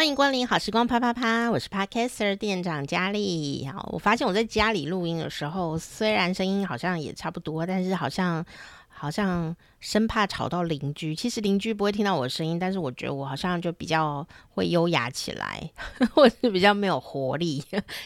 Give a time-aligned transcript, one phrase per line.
[0.00, 3.68] 欢迎光临好时光啪啪啪，我是 Podcaster 店长佳丽。
[3.70, 8.42] 好，我发现我在家里录音的时候，虽然声音好像也差不多，但是好像
[8.88, 11.14] 好像生怕吵到邻居。
[11.14, 15.70] 其实邻居不会听到我的声音，但是我觉得我好像就比较会优雅起来，
[16.14, 17.62] 或是比较没有活力。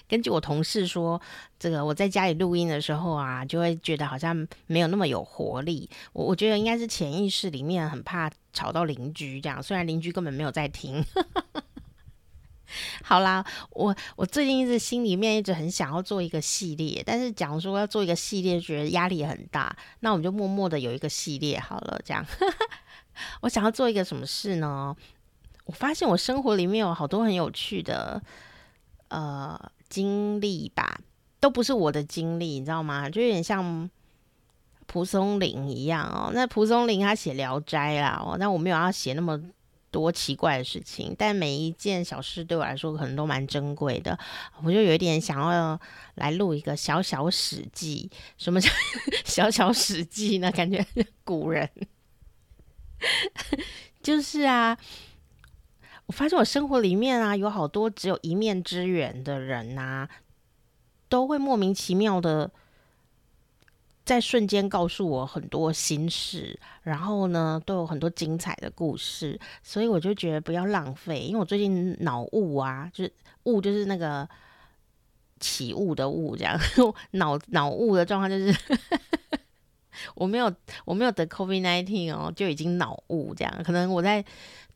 [0.08, 1.22] 根据我同事说，
[1.60, 4.36] 这个我在家里录音的时候啊，就会觉得好像
[4.66, 5.88] 没有那么有活力。
[6.12, 11.04] 我我觉得应该是潜意识里面很怕吵到邻居这样，虽然邻居根本没有在听。
[13.02, 22.00] 好啦，我我最近一直心里面一直很想要做一个系列，但是讲说要做一个系列，觉得压力很大，那我们就默默的有一个系列好了。
[22.04, 22.24] 这样，
[23.42, 24.94] 我想要做一个什么事呢？
[25.66, 28.22] 我发现我生活里面有好多很有趣的
[29.08, 31.00] 呃经历吧，
[31.40, 33.08] 都不是我的经历，你知道吗？
[33.08, 33.88] 就有点像
[34.86, 36.30] 蒲松龄一样哦。
[36.34, 39.40] 那蒲松龄他写《聊斋》啦，哦，那我没有要写那么。
[39.94, 44.18] 多奇怪的事情，但每一件小事对我来说可能都蛮珍贵的。
[44.64, 45.80] 我就有一点想要
[46.16, 48.10] 来录一个小小史记。
[48.36, 48.68] 什么叫
[49.24, 50.50] 小小史记呢？
[50.50, 50.84] 感觉
[51.22, 51.70] 古人
[54.02, 54.76] 就是啊，
[56.06, 60.08] 我发现我生活里面啊，有好多只有一面之缘的人啊，
[61.08, 62.50] 都会莫名其妙的。
[64.04, 71.20] 在瞬间告诉我很多心事，然后呢，都有很多精彩的故事，所以我就觉得不要浪费。
[71.20, 73.12] 因为我最近脑雾啊，就是
[73.44, 74.28] 雾，就是那个
[75.40, 76.58] 起雾的雾，这样
[77.12, 78.54] 脑脑雾的状况就是
[80.14, 84.24] 我没有我没有得 COVID-19 哦，就已经脑雾这样，可能我在。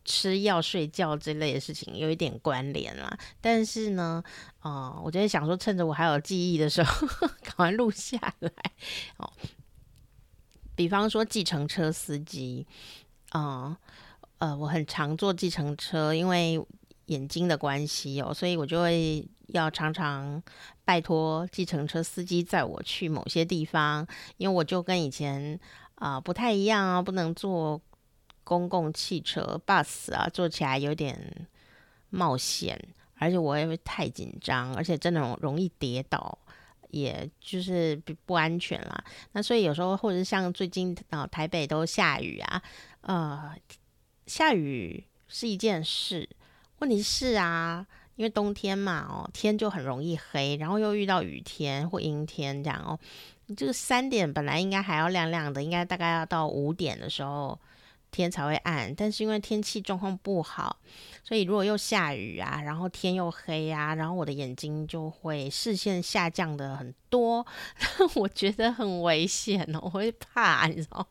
[0.09, 4.25] 吃药、睡觉这类的事情有一点关联啦，但是呢，
[4.61, 7.07] 啊、呃，我就想说，趁着我还有记忆的时候，
[7.45, 8.51] 赶快录下来。
[9.19, 9.31] 哦，
[10.75, 12.67] 比方说计程车司机，
[13.29, 13.77] 啊、
[14.39, 16.59] 呃，我很常坐计程车，因为
[17.07, 20.43] 眼睛的关系哦，所以我就会要常常
[20.87, 24.07] 拜托计程车司机载我去某些地方，
[24.39, 25.61] 因为我就跟以前
[25.97, 27.79] 啊、不太一样啊，不能坐。
[28.49, 31.47] 公共汽车 bus 啊，坐起来有点
[32.09, 32.83] 冒险，
[33.19, 36.39] 而且我也会太紧张，而且真的容易跌倒，
[36.89, 39.05] 也就是不不安全啦。
[39.33, 42.63] 那所以有时候，或者像最近啊、台北都下雨啊，
[43.03, 43.55] 呃，
[44.27, 46.27] 下雨是一件事，
[46.79, 47.87] 问题是啊，
[48.17, 52.99] 因为冬天嘛，哦，天就很容易黑，然后又遇到雨天或阴天这样哦，
[53.55, 57.61] 这个三点本来应该还要亮亮的，应该大概要到五点的时候。
[58.11, 60.79] 天才会暗，但是因为天气状况不好，
[61.23, 67.45] 所以如果又下雨啊，然后天又黑啊，然后我的眼睛就会视线下降的很多，
[68.17, 71.07] 我觉得很危险哦，我会怕，你知道？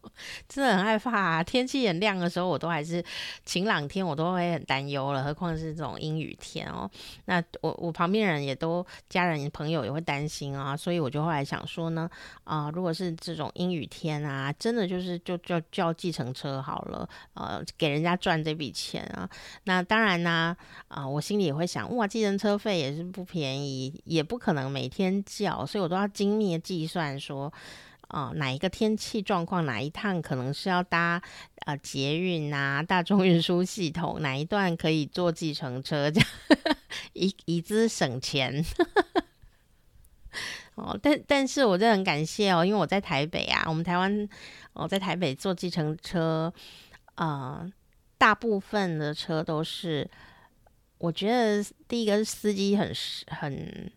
[0.47, 1.43] 真的很害怕啊。
[1.43, 3.03] 天气很亮的时候，我都还是
[3.45, 6.89] 晴朗天，我都会很担忧了，何况是这种阴雨天哦。
[7.25, 12.09] 那我我旁边人也都家人朋友也会担心啊，所以我就后来想说呢，
[12.43, 19.29] 啊、如果是这种阴雨天啊，真的就是就叫叫计程车好了，呃，给人家赚这笔钱啊。
[19.63, 20.55] 那当然呢，
[20.87, 25.86] 啊、我心里也会想，哇，计程车费也是不便宜，也不可能每天叫，所以我。
[25.87, 27.51] 都要精密的计算说，
[28.09, 31.21] 啊、哪一个天气状况，哪一趟可能是要搭
[31.65, 36.29] 呃捷运啊，大众运输系统，哪一段可以坐计程车，这样
[37.13, 38.63] 以以资省钱。
[40.75, 44.29] 哦，但但是我真的很感谢哦，因为我在台北啊，我们台湾，
[44.73, 46.53] 我在台北坐计程车，
[47.15, 47.69] 呃，
[48.17, 50.09] 大部分的车都是，
[50.99, 52.93] 我觉得第一个司机很
[53.27, 53.91] 很。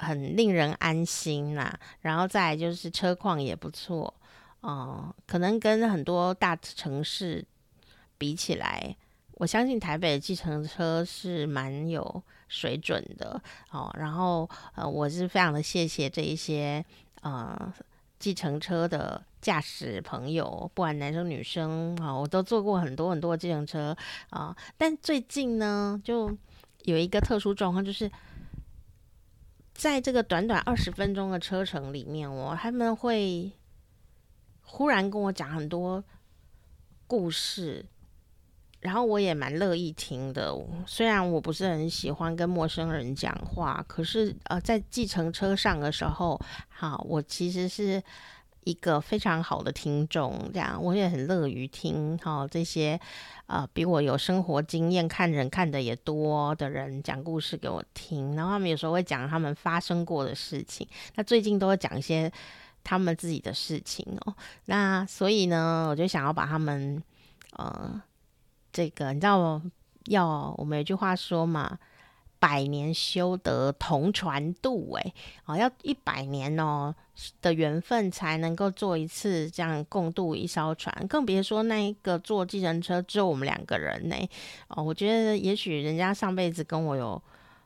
[0.00, 4.12] 很令人安心呐、啊，然后再就是车况也不错，
[4.60, 7.44] 哦、可能跟很多大城市
[8.16, 8.96] 比起来，
[9.34, 13.40] 我相信台北的计程车是蛮有水准的
[13.70, 13.94] 哦。
[13.98, 16.82] 然后呃，我是非常的谢谢这一些
[17.20, 17.72] 呃
[18.18, 23.94] 计程车的驾驶朋友，不管男生女生啊、哦，我都坐过很多很多计程车
[24.30, 26.34] 啊、但最近呢，就
[26.84, 28.10] 有一个特殊状况，就是。
[29.80, 33.50] 在这个短短二十分钟的车程里面，我他们会
[34.60, 36.04] 忽然跟我讲很多
[37.06, 37.82] 故事，
[38.80, 40.54] 然后我也蛮乐意听的。
[40.86, 46.38] 虽然我不是很喜欢跟陌生人讲话，可是呃，在计程车上的时候，
[46.68, 48.02] 好，我其实是。
[48.70, 52.98] 一个非常好的听众，这样我也很乐于听哈、哦、这些、
[53.46, 60.86] 呃、比我有生活经验、看人看的也多的人讲故事给我听，然后他们有时候会讲他们发生过的事情，
[61.16, 62.32] 那最近都会讲一些
[62.84, 64.34] 他们自己的事情哦。
[64.66, 67.02] 那所以呢，我就想要把他们
[67.56, 68.00] 呃
[68.72, 69.60] 这个你知道
[70.06, 71.78] 要我们有句话说嘛。
[72.40, 75.12] 百年修得同船渡，哎，
[75.44, 76.92] 哦，要一百年哦
[77.40, 84.16] 的缘分才能够坐一次这样共度一艘船，更别说那一个坐计程车只有我们两个人呢。
[84.66, 87.22] 哦，我觉得也许人家上辈子跟我有。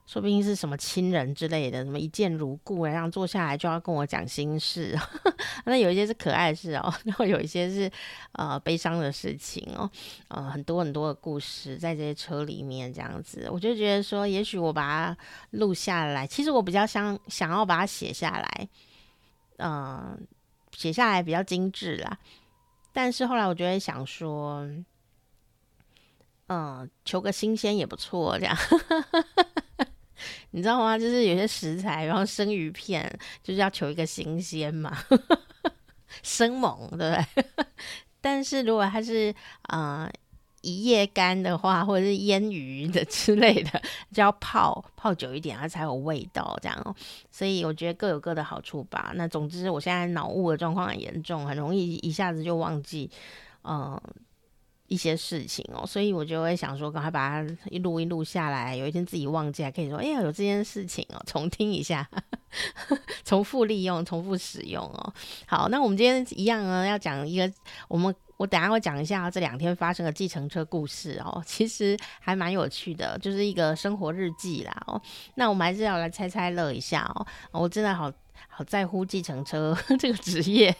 [0.06, 4.95] 说不定是什么亲人之类的，什么一见如故，然后坐下来就要跟我讲心事。
[5.65, 7.91] 那有一些是可爱事哦， 然后有一些是
[8.33, 9.91] 呃悲伤的事情哦，
[10.29, 15.17] 呃很多很多的故事在这些车里面这样子，我就觉得说，也许我把它
[15.53, 18.69] 录下来，其实我比较想想要把它写下来，
[19.56, 20.27] 嗯、
[20.73, 22.19] 写下来比较精致啦。
[22.93, 24.69] 但是后来我就会想说，
[26.49, 28.55] 嗯、求个新鲜也不错，这样。
[30.50, 30.99] 你知道吗？
[30.99, 33.11] 就是有些食材，然后生鱼片，
[33.43, 34.96] 就是要求一个新鲜嘛，
[36.22, 37.66] 生猛，对不对？
[38.20, 39.34] 但是如果它是
[39.69, 40.11] 呃
[40.62, 43.82] 一夜干的话，或者是腌鱼的之类的，
[44.14, 46.96] 就要泡泡久一点，它才有味道，这样哦。
[47.31, 49.12] 所以我觉得各有各的好处吧。
[49.14, 53.10] 那总之，我现在脑雾的状况很严重，很容易一下子就忘记，
[53.64, 54.00] 嗯、
[54.86, 62.08] 一些事情哦，所以我就会想说，赶快把它一录一录下来，有一天自己忘记还可以说，哎呀，有这件事情哦，重听一下，
[63.25, 65.12] 重复利用，重复使用哦。
[65.46, 67.50] 好，那我们今天一样呢，要讲一个，
[67.88, 75.00] 我们我等下会讲一下这两天发生的计程车故事哦，其实还蛮有趣的，就是一个生活日记啦哦。
[75.36, 78.12] 那我们还是要来猜猜乐一下哦，我真的好
[78.48, 80.76] 好在乎计程车 这个职业。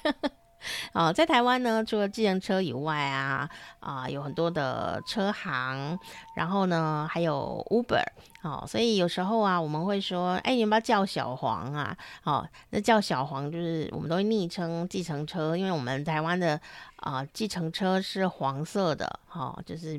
[0.93, 3.49] 哦，在台湾呢，除了计程车以外啊，
[3.81, 5.99] 啊、有很多的车行，
[6.37, 8.05] 然后呢，还有 Uber，
[8.43, 11.97] 哦，所以有时候啊，我们会说，哎、你要不要叫小黄啊？
[12.25, 16.61] 哦，那叫小黄就是我们都会昵称计程车，因为我们台湾的
[16.97, 19.99] 啊、计程车是黄色的，哈、哦，就是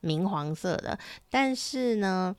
[0.00, 0.98] 明黄色的，
[1.30, 2.34] 但是呢，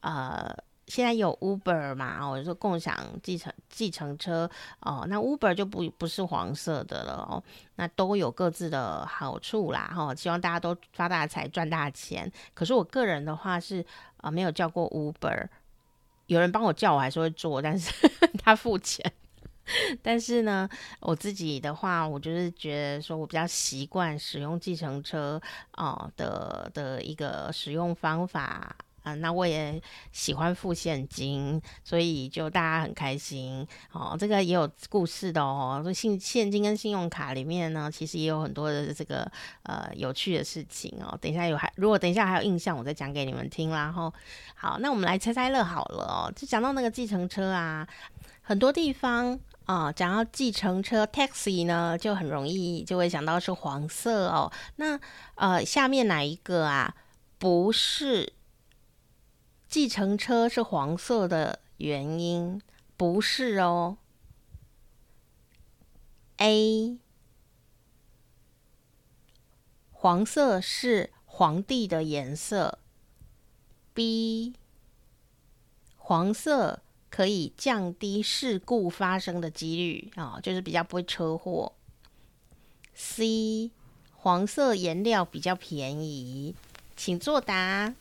[0.00, 0.54] 呃。
[0.86, 2.28] 现在有 Uber 嘛？
[2.28, 4.50] 我，就是共享计程计程车
[4.80, 5.06] 哦。
[5.08, 7.42] 那 Uber 就不不是黄色的了哦。
[7.76, 12.30] 那都有各自的好处啦，哈、希望大家都发大财、赚大钱。
[12.52, 13.84] 可是我个人的话是
[14.18, 15.48] 啊、没有叫过 Uber。
[16.26, 17.92] 有人帮我叫，我还是会坐，但是
[18.42, 19.12] 他付钱。
[20.02, 20.68] 但是呢，
[21.00, 25.40] 我自己的话，我就是觉得说我比较习惯使用计程车
[25.76, 28.74] 哦的的一个使用方法。
[29.02, 29.80] 啊，那我也
[30.12, 34.16] 喜欢付现金，所以就大家很开心哦。
[34.18, 35.80] 这个也有故事的哦。
[35.82, 39.30] 所以现金跟信用卡里面呢，其实也有很多的这个
[39.64, 41.16] 呃有趣的事情哦。
[41.20, 43.90] 等一下有还如果等一下还有印象，我再讲给你们听啦。
[43.90, 44.12] 吼，
[44.54, 46.32] 好，那我们来猜猜乐好了哦。
[46.36, 47.86] 就讲到那个计程车啊，
[48.42, 54.52] 很多地方啊，讲到计程车 taxi 呢，就很容易就会想到是黄色哦。
[54.76, 54.98] 那
[55.34, 56.94] 呃，下面哪一个啊？
[57.38, 58.32] 不是。
[59.72, 62.60] 计程车是黄色的原因
[62.98, 63.96] 不是哦。
[66.36, 66.98] A，
[69.90, 72.80] 黄色是皇帝的颜色。
[73.94, 74.52] B，
[75.96, 81.72] 黄色可以降低事故发生的几率啊，就是比较不会车祸。
[82.92, 83.70] C，
[84.14, 86.54] 黄色颜料比较便宜，
[86.94, 87.94] 请作答。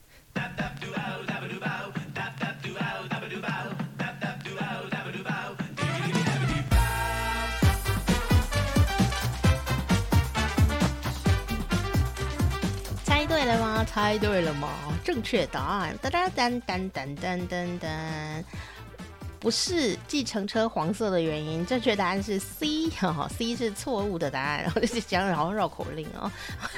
[13.04, 13.84] 猜对了吗？
[13.86, 14.70] 猜对了吗？
[15.04, 18.44] 正确答案，哒哒噔噔噔噔噔噔。
[19.42, 24.62] 不是计程车黄色的原因，正确答案是 C，哈，C 是错误的答案。
[24.62, 26.32] 然后就是讲的好像绕口令哦，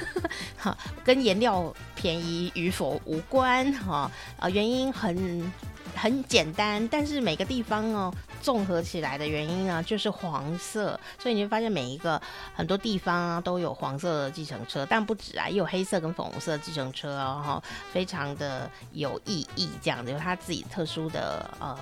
[0.56, 5.52] 哈，跟颜料便宜与否无关，哈，啊，原因很
[5.94, 12.20] 很简单，但是每个地方哦，综合起来的原因呢，就是黄色，所以你会发现每一个
[12.54, 21.76] 很多地方啊都有黄色的计程车，但不止啊，也有黑色跟粉红色计程车哦，哈，非常的有意义，这样子有它自己特殊的呃。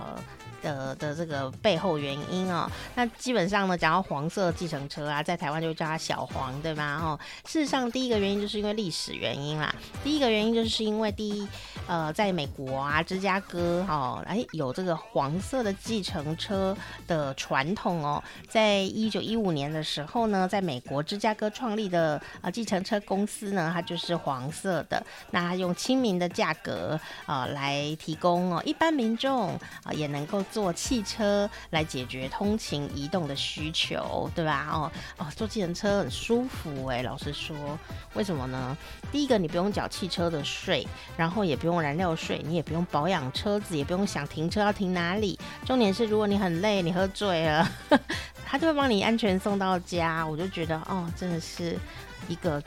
[0.63, 7.01] 的的这个背后原因哦，那基本上呢，讲到黄色计程车啊，在台湾就叫它小黄，对吗？
[7.03, 9.75] 哦，事实上第一个原因就是因为历史原因啦。
[10.05, 11.49] 第一个原因就是因为第一，
[11.89, 13.93] 呃，在美国啊，芝加哥哈、
[14.27, 18.23] 哎，有这个黄色的计程车的传统哦。
[18.49, 25.05] 在一九一五年的时候呢，在美国芝加哥创立的啊计程车公司呢，它就是黄色的。
[25.31, 29.51] 那用亲民的价格啊来提供哦，一般民众
[29.85, 34.69] 啊也能够坐汽车来解决通勤移动的需求，对吧？
[34.73, 37.79] 哦哦，坐计程车很舒服哎，老实说，
[38.15, 38.77] 为什么呢？
[39.11, 45.39] 第一个，你不用缴汽车的税，然后也不用燃料税，你也不用保养车子，也不不用想停车要停哪里。
[45.67, 47.71] 重点是，如果你很累，你喝醉了，
[48.47, 50.27] 他就会帮你安全送到家。
[50.27, 51.79] 我就觉得，哦，真的是
[52.27, 52.63] 一个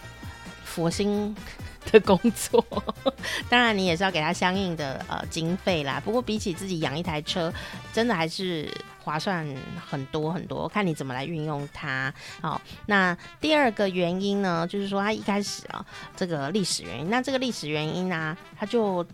[0.63, 1.36] 佛心
[1.91, 2.63] 的工作。
[3.50, 6.00] 当然，你也是要给他相应的呃经费啦。
[6.05, 7.51] 不过，比起自己养一台车，
[7.91, 8.72] 真的还是。
[9.05, 9.48] 划算
[9.88, 12.12] 很多很多，看你怎么来运用它。
[12.41, 15.86] 好，那第二个原因呢，就是说他一开始啊，
[16.17, 17.08] 这个历史原因。
[17.08, 19.05] 那这个历史原因呢、啊，他就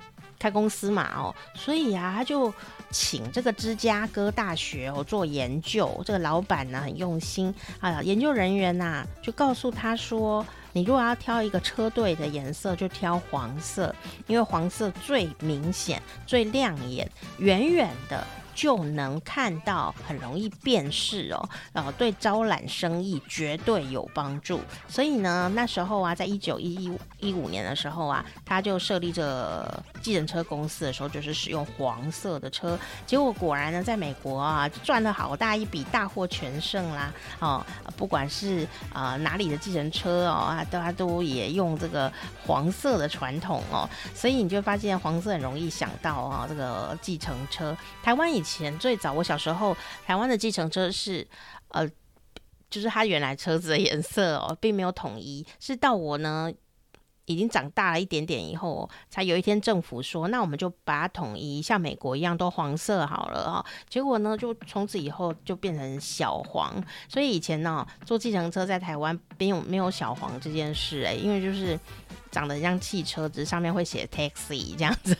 [0.41, 2.51] 开公司嘛，哦，所以啊，他就
[2.89, 6.01] 请这个芝加哥大学哦做研究。
[6.03, 10.43] 这个老板呢很用心啊，研究人员呐、就告诉他说，
[10.73, 13.93] 你如果要挑一个车队的颜色，就挑黄色，
[14.25, 17.07] 因为黄色最明显、最亮眼，
[17.37, 18.25] 远远的。
[18.53, 24.59] 就能看到，很容易辨识哦，然呃，对招揽生意绝对有帮助。
[24.89, 32.77] 所以呢，那时候啊，在一九一一一五年的时候啊，他就设立这计程车公司的时候，就是使用黄色的车。
[33.05, 37.13] 结果果然呢，在美国啊，赚了好大一笔，大获全胜啦！
[37.39, 42.11] 哦，不管是啊、哪里的计程车哦，啊，大家都也用这个
[42.45, 47.77] 黄色的传统哦，所以你就发现黄色很容易想到啊，这个计程车。
[48.01, 51.27] 台湾以前最早，我小时候，台湾的计程车是，
[51.69, 51.87] 呃，
[52.69, 56.51] 就是它原来车子的颜色哦，并没有统一，是到我呢
[57.25, 63.65] 已经长大了一点点以后，才有一天政府说，那我们就把它统一，像美国一样都黄色好了啊、哦。
[63.89, 66.83] 结果呢，就从此以后就变成小黄。
[67.07, 71.79] 所以以前呢，坐计程车在台湾没有没有小黄这件事哎，因为就是
[72.31, 75.15] 长得像汽车，只是上面会写 taxi 这样子。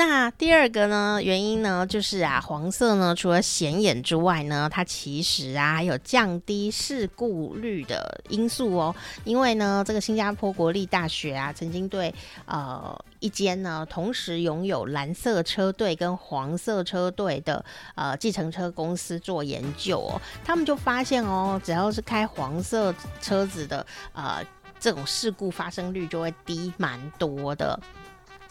[0.00, 8.96] 那第二个呢，原因呢，就是啊，黄色呢，除了显眼之外呢，它其实啊，还有降低事故率的因素哦。
[9.24, 12.14] 因为呢，这个新加坡国立大学啊，曾经对
[12.46, 17.62] 呃一间呢同时拥有蓝色车队跟黄色车队的
[17.94, 24.42] 呃计程车公司做研究哦，他们就发现哦，只要是开黄色车子的呃
[24.78, 27.78] 这种事故发生率就会低蛮多的。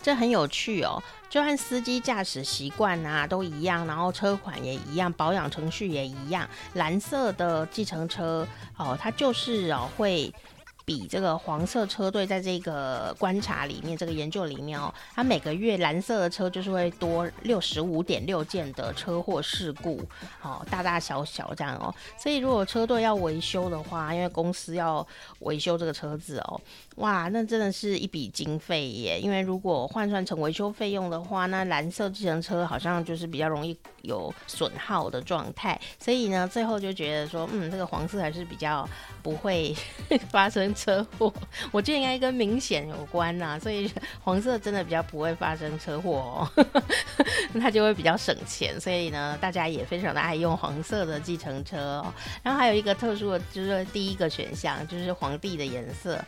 [0.01, 6.47] 这很有趣哦，就和司机驾驶习惯啊都一样，然后车款也一样，保养程序也一样。
[6.73, 10.33] 蓝色的计程车哦，它就是哦会。
[10.85, 20.03] 比这个黄色车队在这个观察里面，这个研究里面哦，它每个月蓝色的车就是会多六十五点六件的车祸事故，
[20.41, 21.93] 哦，大大小小这样哦。
[22.17, 25.05] 所以如果车队要维修的话，因为公司要
[25.41, 26.59] 维修这个车子哦，
[26.99, 29.19] 哇，那真的是一笔经费耶。
[29.19, 35.77] 因为如果换算成维修费用的话，那蓝色计程车好像就是比较容易有损耗的状态。
[35.99, 38.87] 所以呢，最后就觉得说，嗯，这个黄色还是比较
[39.21, 39.75] 不会
[40.31, 40.69] 发生。
[40.75, 41.33] 车祸，
[41.71, 43.91] 我觉得应该跟明显有关呐、所以
[44.21, 46.65] 黄色真的比较不会发生车祸哦，
[47.59, 52.13] 它就会比较省钱，所以呢，大家也非常的爱用黄色的计程车哦。
[52.43, 56.23] 然后还有一个特殊的，就是第一个选项就是皇帝的颜色，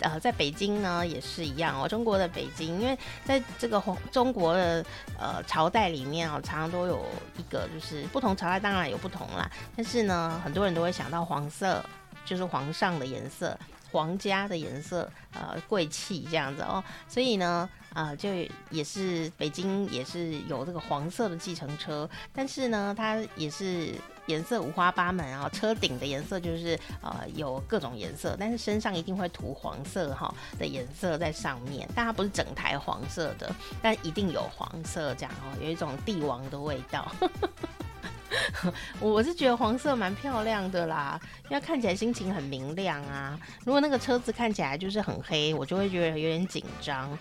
[0.00, 4.84] 呃，在北京呢也是一样哦，中国的北京，因为在这个黄中国的
[5.18, 7.04] 呃朝代里面哦，常常都有
[7.38, 11.84] 一个就是不同朝代当然有不同啦，但是呢，很多人都会想到黄色
[12.24, 13.58] 就是皇上的颜色。
[13.92, 18.28] 皇家的颜色，呃，贵气这样子哦，所以呢，啊、就
[18.68, 23.94] 也是北京也是有这个黄色的计程车，但是呢，它也是
[24.26, 37.10] 颜色五花八门啊，车顶的颜色就是呃有各种颜色，但是身上一定会涂黄色哈的颜色在上面，但它不是整台黄色的，但一定有黄色这样哦，有一种帝王的味道。
[39.00, 41.18] 我是觉得黄色蛮漂亮的啦，
[41.48, 43.38] 因为看起来心情很明亮啊。
[43.64, 47.16] 如果那个车子看起来就是很黑，我就会觉得有点紧张。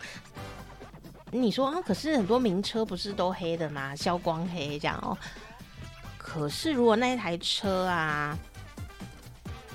[1.31, 3.95] 你说啊，可是很多名车不是都黑的吗？
[3.95, 5.15] 消光黑这样哦。
[6.27, 8.35] 可是如果那一台车啊，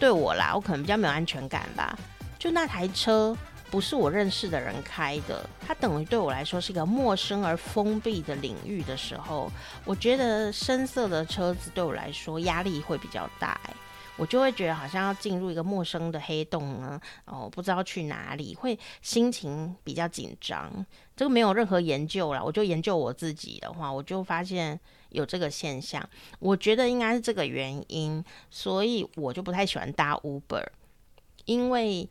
[0.01, 1.97] 对我啦，我可能比较没有安全感吧。
[2.41, 3.37] 就那台车。
[3.71, 9.49] 不是我认识的人开的，它等于对我来说是一个陌生而封闭的领域的时候，
[9.85, 13.61] 我觉得深色的车子对我来说压力会比较大。
[14.17, 20.85] 我就会觉得好像要进入一个陌生的黑洞呢，哦，不知道去哪里，会心情比较紧张。
[21.15, 24.81] 这个没有任何研究啦，我就研究我自己的话，我就发现
[25.11, 26.07] 有这个现象。
[26.39, 30.67] 我觉得应该是这个原因，所以我就不太喜欢搭 Uber，
[31.45, 32.09] 因为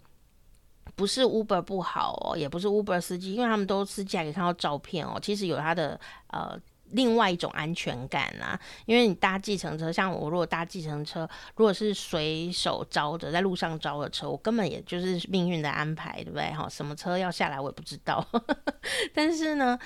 [0.96, 6.60] 不是 Uber 不好哦，也不是 Uber 司机，因为他们都司机还可以看到照片哦，其实有他的呃。
[6.94, 16.51] 另外一种安全感啊，因为你搭计程车，像我如果搭计程车，如果是随手招的，在路上招的车，我根本也就是命运的安排，对不对？
[16.51, 18.27] 哈，什么车要下来我也不知道。
[19.13, 19.77] 但是呢，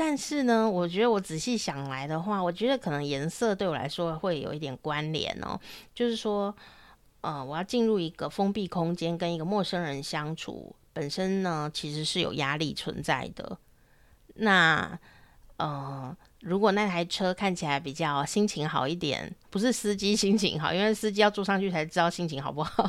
[0.00, 5.58] 但是呢，我觉得我仔细想来的话，我觉得可能颜色对我来说会有一点关联哦。
[5.92, 6.54] 就是说，
[7.20, 13.58] 呃，我要进入一个封闭空间，跟一个陌生人相处，本身呢其实是有压力存在的。
[14.34, 14.96] 那
[15.58, 22.88] 呃，如果那台车看起来比较心情好一点，不是司机心情好，因为司机要坐上去才知道心情好不好。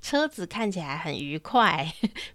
[0.00, 1.86] 车子看起来很愉快、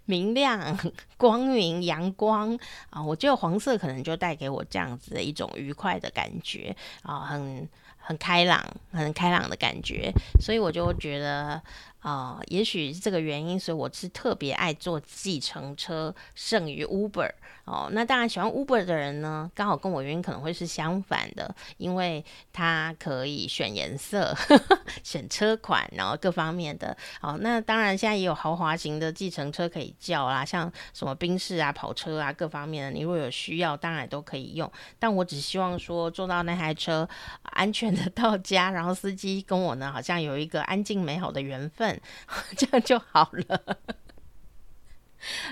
[0.04, 0.78] 明亮、
[1.16, 2.56] 光明、阳光
[2.90, 11.60] 啊，我觉得黄色可能就带给我这样子的一种愉快的感觉啊，很很开朗、很开朗的感觉，所以我就觉得。
[12.02, 17.30] 啊、也许是这个原因，所以我是特别爱坐计程车胜于 Uber
[17.64, 17.88] 哦。
[17.92, 26.96] 那当然，喜欢 Uber 的人呢，刚好跟我原因可能会是相反的，因为他可以选颜色、呵 呵选车款，然后各方面的。
[27.20, 34.68] 哦，那当然现在也有豪华型的计程车可以叫啦，像什么宾士啊、跑车啊，各方面的，你如果有需要，当然都可以用。
[34.98, 37.08] 但我只希望说，坐到那台车
[37.42, 41.91] 安全的到家，然后司机跟我呢，好像有一个安静美好的缘分。
[42.56, 43.78] 这样就好了。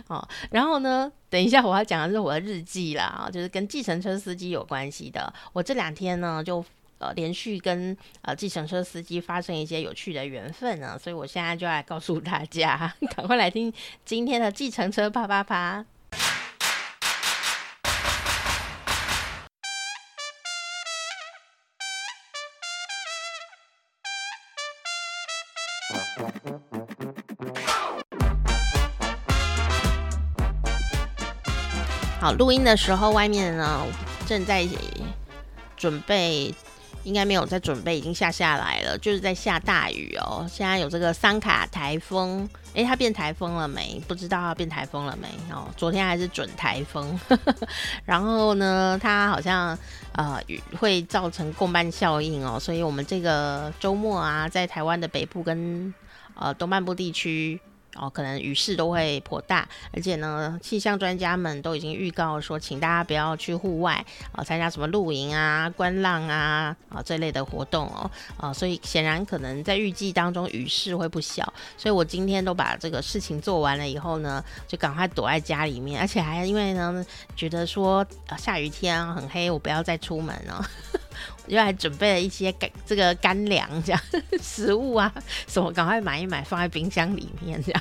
[0.09, 5.32] 哦，然后呢，等一下我要讲的是我的日记啦，就是跟计程车司机有关系的。
[5.52, 6.64] 我这两天呢，就
[6.99, 13.73] 呃连续跟呃计程车司机发生一些有趣的缘分呢，所以我现在就来告诉大家， 赶快来听
[14.04, 15.85] 今天的计程车啪啪啪。
[32.21, 33.83] 好，录音的时候，外面呢
[34.27, 34.69] 正在
[35.75, 36.55] 准备，
[37.03, 40.47] 应该没有在准备，已经下下来了，就是在下大雨哦。
[40.47, 43.99] 现在有这个桑卡台风，诶，它变台风了没？
[44.07, 45.29] 不知道它变台风了没？
[45.50, 47.19] 哦，昨天还是准台风，
[48.05, 49.77] 然后呢，它好像
[50.12, 55.95] 呃雨会造成共伴效应哦，所以我们这个周末啊，在台湾的北部跟
[56.35, 57.59] 呃东半部地区。
[57.97, 80.65] 哦，可能雨势都会颇大，而且呢，气象专家们都已经预告说，请大家不要去户外啊，参加什么露营啊、观浪啊啊这类的活动哦，啊，所以显然可能在预计当中雨势会不小，所以我今天都把这个事情做完了以后呢，就赶快躲在家里面，而且还因为呢，觉得说啊下雨天很黑，我不要再出门了。
[81.45, 84.00] 我就还准备了一些干这个干粮这样
[84.41, 85.13] 食物啊，
[85.47, 87.79] 什么赶快买一买放在冰箱里面这样，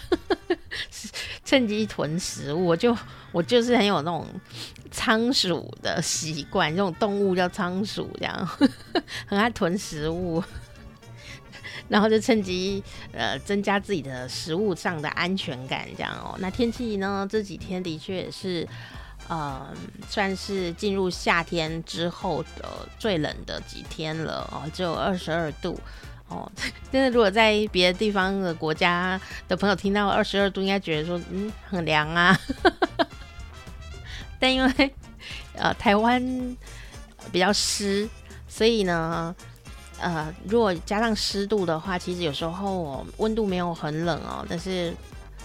[1.43, 2.65] 趁机囤食物。
[2.65, 2.95] 我就
[3.31, 4.25] 我就是很有那种
[4.91, 8.49] 仓鼠的习惯，这种动物叫仓鼠这样，
[9.27, 10.43] 很爱囤食物，
[11.89, 16.35] 然后就趁机呃增加自己的食物上的安全感这样哦。
[16.39, 18.67] 那天气呢，这几天的确也是。
[19.27, 19.71] 呃，
[20.09, 25.79] 算是进入夏天之后的最冷的几天了哦，只有二十二度
[26.29, 26.51] 哦。
[26.91, 32.39] 真的如果在别的地方的国家的朋友听到二十二度，应该觉得说嗯很凉啊。
[34.39, 34.93] 但因为
[35.55, 36.57] 呃台湾
[37.31, 38.07] 比较湿，
[38.47, 39.35] 所以呢
[39.99, 44.93] 呃如果加上湿度的话，其实有时候温度没有很冷哦，但是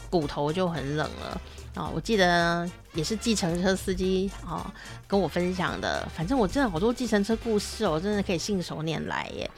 [0.08, 1.40] 骨头就很冷了。
[1.76, 4.64] 哦，我记得也是计程车司机哦
[5.08, 9.50] 跟我分享的，反正我真的好多计程车故事哦，真的可以信手拈来耶。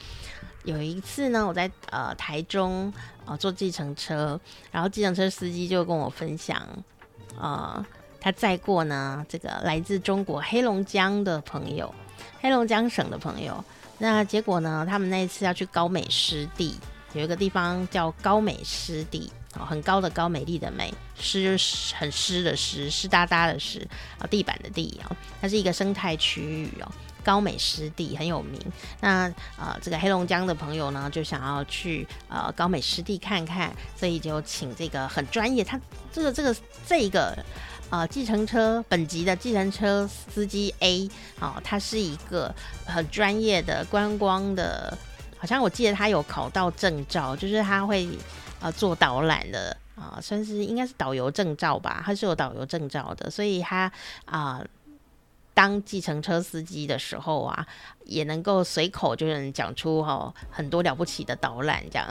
[0.67, 2.91] 有一次呢，我在呃台中
[3.25, 4.37] 啊、呃、坐计程车，
[4.69, 6.57] 然后计程车司机就跟我分享，
[7.39, 7.85] 啊、呃，
[8.19, 11.95] 他载过呢这个来自中国黑龙江的朋友，
[12.41, 13.63] 黑龙江省的朋友，
[13.97, 16.75] 那结果呢，他们那一次要去高美湿地，
[17.13, 19.31] 有一个地方叫高美湿地。
[19.59, 21.57] 很高的高，美丽的美，湿
[21.95, 23.87] 很湿的湿，湿哒哒的湿
[24.19, 25.09] 啊，地板的地啊，
[25.41, 26.91] 它是一个生态区域哦，
[27.27, 28.57] 高美湿地很有名。
[29.01, 35.77] 那啊、呃，这个黑龙江的朋友呢，就想要去呃高美湿地看看，所以就请这个很专业，他
[36.13, 37.37] 这个这个这个
[37.89, 44.97] 呃计程车本级的计程车司机 A 啊、他是一个很专业的观光的。
[45.37, 48.07] 好像我记得他有考到证照，就是他会
[48.61, 53.91] 呃做导览的啊、算是应该是导游证照吧，他是有导游证照的，所以他
[54.25, 54.63] 啊、
[55.57, 57.65] 当计程车司机的时候啊，
[58.05, 62.07] 也能够随口就能讲出哦很多了不起的导览，这样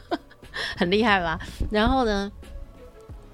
[0.76, 1.40] 很厉害吧？
[1.70, 2.30] 然后呢，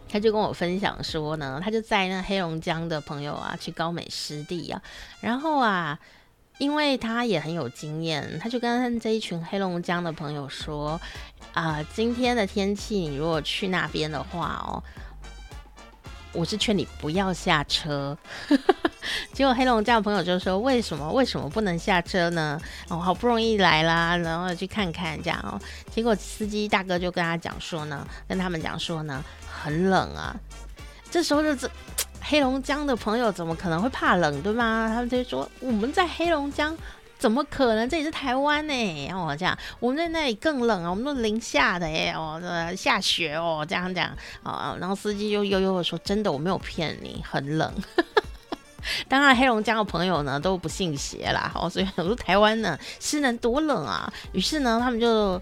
[0.09, 4.81] 他就跟我分享说呢，他就在那黑龙江的朋友啊去高美湿地啊，
[5.21, 5.99] 然后啊。
[6.61, 11.01] 因为他也很有经验，他就跟这一群黑龙江的朋友说
[11.55, 14.83] ：“啊、今天的天气，你如果去那边的话哦，
[16.33, 18.17] 我是劝你不要下车。
[19.33, 21.11] ”结果黑龙江的朋友就说：“为什么？
[21.13, 22.61] 为什么不能下车呢？
[22.89, 25.61] 我、哦、好不容易来啦，然后去看看这样哦。”
[25.91, 30.37] 结果司机大哥就跟他讲说呢，跟他们讲说呢，很冷啊。
[31.11, 31.71] 这时候就这。
[32.21, 34.87] 黑龙江的朋友怎么可能会怕冷，对吗？
[34.89, 36.77] 他们就说我们在黑龙江，
[37.19, 37.89] 怎么可能？
[37.89, 42.41] 这里是台湾呢，然后这样，我们在那里更冷啊，我们都零下的哎，哦，
[42.77, 47.75] 下雪哦，这样讲啊，然后司机就悠悠的说：“真的，我没有骗你，很冷。
[49.09, 54.13] ”当然，黑龙江的朋友呢都不信邪啦，好，所以我说台湾呢是能多冷啊？
[54.33, 55.41] 于是呢，他们就。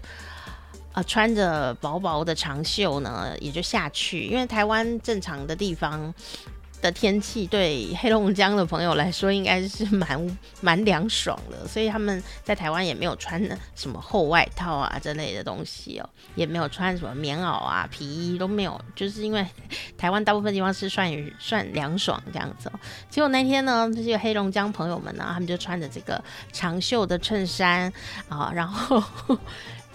[0.93, 4.23] 啊，穿着薄薄的长袖呢，也就下去。
[4.23, 6.11] 因为台湾正常的地方
[6.81, 11.67] 的天气，对黑龙江的朋友来说，应该是蛮蛮凉爽的。
[11.67, 13.41] 所以他们在台湾也没有穿
[13.75, 18.79] 什么厚外套啊这类的东西哦，也没有穿什么棉袄啊、皮衣都没有。
[18.95, 19.45] 就是因为
[19.97, 22.71] 台湾大部分地方是算算凉爽这样子。
[23.09, 27.91] 结果那天呢，这些黑龙江朋友们呢，他们就穿着这个长袖的衬衫
[28.29, 29.01] 啊，然后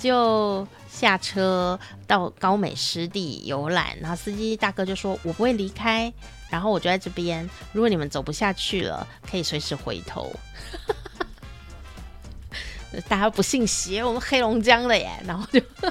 [0.03, 0.67] 就。
[0.93, 6.13] 下车到高美湿地游览，然后司机大哥就说：“我不会离开，
[6.51, 7.49] 然后我就在这边。
[7.73, 10.31] 如果你们走不下去了，可以随时回头。”
[13.09, 15.61] 大家不信邪，我们黑龙江的耶，然后就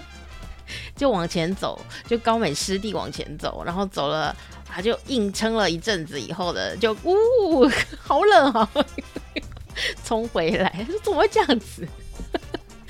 [0.95, 4.33] 就往前走，就高美湿地往前走，然后走了，
[4.71, 7.67] 啊就硬撑了一阵子以后的，就呜，
[7.99, 8.69] 好冷啊，
[10.05, 11.87] 冲回来，怎么会这样子？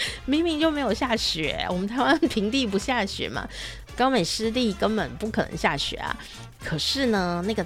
[0.26, 3.48] 明明就没有下雪，我们台湾平地不下雪嘛，
[3.96, 6.18] 高美湿地根本不可能下雪啊。
[6.64, 7.66] 可是呢，那个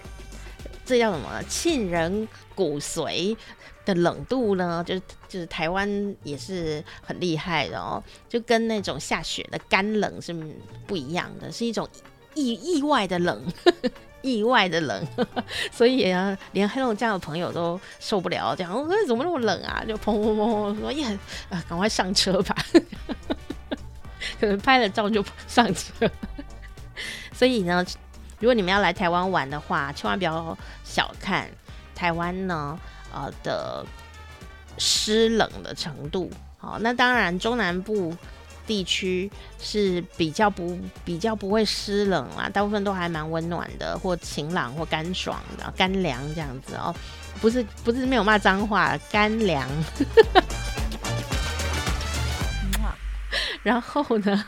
[0.85, 1.41] 这叫什么？
[1.49, 3.35] 沁人骨髓
[3.85, 10.33] 的冷度呢，就是就是台湾也是很厉害的哦，就跟那种下雪的干冷是
[10.87, 11.87] 不一样的，是一种
[12.33, 13.43] 意意外的冷。
[14.25, 15.07] 意外的冷，
[15.71, 19.83] 所以啊，连黑龙江的朋友都受不了，讲我说怎么那么冷啊？
[19.87, 22.55] 就砰砰砰砰说呀，啊，赶快上车吧！
[24.39, 26.09] 可能拍了照就上车。
[27.31, 27.85] 所以呢，
[28.39, 31.47] 如果你们要来台湾玩的话，千万不要小看
[31.93, 32.79] 台湾呢，
[33.13, 33.85] 呃的
[34.79, 36.31] 湿冷的程度。
[36.57, 38.15] 好，那当然中南部。
[38.67, 46.93] 地区是比较不比较不会湿冷啊，大部分都还蛮温暖的，或晴朗或干爽的，干凉这样子哦，
[47.41, 49.67] 不是不是没有骂脏话，干凉。
[53.63, 54.45] 然后呢，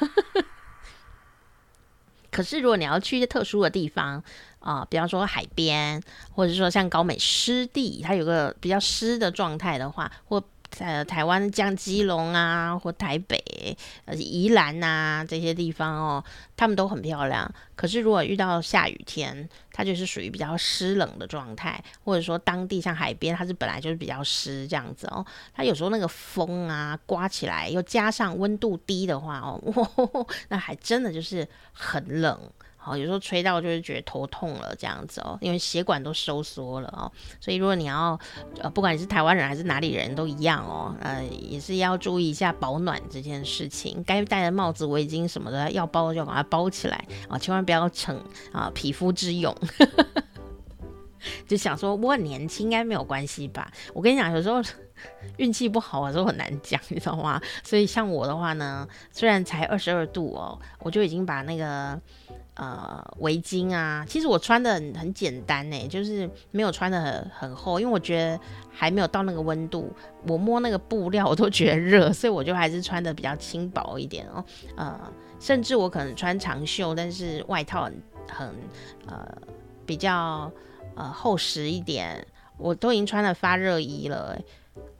[2.30, 4.23] 可是如果你要去一些特殊的地方
[4.60, 5.99] 啊，比方说海边，
[6.32, 13.38] 或者说像高美湿地，它有个比较湿的状态的话，或在台湾像基隆啊，或台北、
[14.06, 16.23] 呃宜兰啊这些地方哦，
[16.56, 17.51] 他们都很漂亮。
[17.75, 25.25] 可是如果遇到下雨天，它就是属于比较湿冷的状态，或者说当地像海边，它是本来就是比较湿这样子哦。
[25.53, 29.62] 它有时候那个风啊刮起来，又加上温度低的话哦，
[29.95, 32.39] 哦， 那还真的就是很冷。
[32.88, 38.19] 哦，有时候吹到就是觉得头痛了这样子哦，因为血管都收缩了哦，所以如果你要
[38.60, 46.97] 呃，不管你是台湾人还是哪里人都一样哦，呃，也是要注意一下保暖这件事情，该戴的帽子、围巾什么的要包就把它包起来
[47.28, 48.17] 啊，哦，千万不要逞
[48.52, 49.56] 啊匹夫之勇，
[51.47, 53.69] 就想说我很年轻应该没有关系吧？
[53.93, 54.62] 我跟你讲，有时候
[55.38, 57.41] 运气不好有时候很难讲，你知道吗？
[57.63, 62.00] 所以像我的话呢，虽然才二十二度哦，我就已经把那个。
[62.58, 68.39] 呃，围巾啊，其实我穿的很很简单呢，就是没有穿的很很厚，因为我觉得
[68.72, 69.93] 还没有到那个温度，
[70.28, 74.43] 我摸那个布料我都觉得热，所以我就还是穿的比较轻薄一点哦。
[74.76, 75.00] 呃，
[75.39, 78.48] 甚至我可能穿长袖，但是外套很很
[79.06, 79.38] 呃
[79.86, 80.52] 比较
[80.96, 82.26] 呃厚实一点，
[82.58, 84.36] 我都已经穿了发热衣了。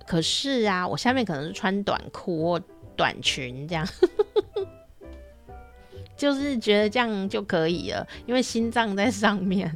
[0.06, 2.62] 可是啊，我下面可能是穿短裤或
[2.96, 3.84] 短裙这样。
[6.17, 9.71] 就是觉得这样就可以了，因为心脏在上面，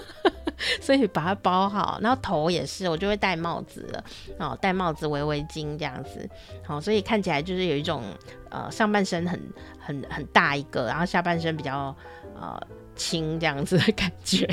[0.82, 4.04] 所以把它包好，然后头也是，我就会戴帽子了，
[4.38, 6.28] 哦，戴帽子围围巾这样子，
[6.66, 8.02] 好，所以看起来就是有一种
[8.50, 9.40] 呃上半身很
[9.78, 11.94] 很很大一个，然后下半身比较
[12.34, 12.60] 呃
[12.96, 14.48] 轻这样子的感觉。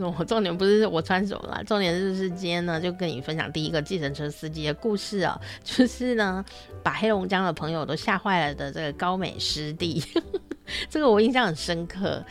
[0.00, 6.44] 我重点不是我穿什么啦，重点就是今天呢，就跟你分享第一个计程车司机的故事啊， 就是呢，
[6.82, 10.02] 把黑龙江的朋友都吓坏了的这个高美师弟，
[10.88, 12.24] 这个我印象很深刻。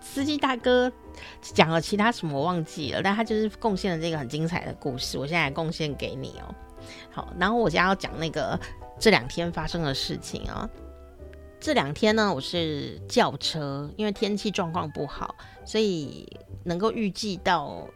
[0.00, 0.90] 司机大哥
[1.42, 6.54] 讲了其他什么我忘记了，但他就是贡献了这个很精彩的故事，我现在贡献给你哦。
[7.10, 8.58] 好，然后我现在要讲那个
[8.98, 10.68] 这两天发生的事情啊。
[11.60, 15.34] 这两天呢，我是轿车，因为天气状况不好，
[15.68, 16.26] 所以
[16.64, 17.86] 能够预计到，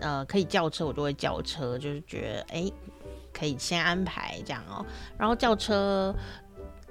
[0.00, 2.70] 呃，可以叫车，我就会叫车，就是觉得哎、
[3.32, 4.84] 可以先安排这样哦。
[5.16, 6.14] 然后叫车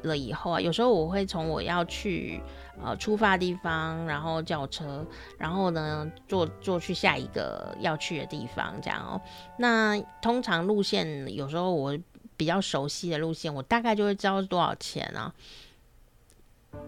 [0.02, 2.42] 了以后啊，有时候我会从我要去
[2.84, 5.06] 呃出发地方，然后叫车，
[5.38, 9.22] 然后呢坐坐去下一个要去的地方这样哦。
[9.60, 11.96] 那通常路线有时候我。
[12.38, 15.32] 比较熟悉的路线，我大概就会知道是多少钱啊。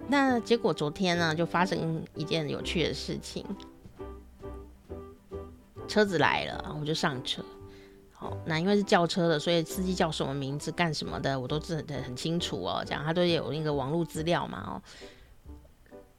[0.07, 3.45] 那结果昨天呢，就发生一件有趣的事情。
[5.87, 7.43] 车子来了，我就上车。
[8.11, 12.83] 好，那因为是叫车的，所以司机叫什么名字、干什么的，我都知很很清楚哦。
[12.85, 14.81] 这样他都有那个网络资料嘛哦。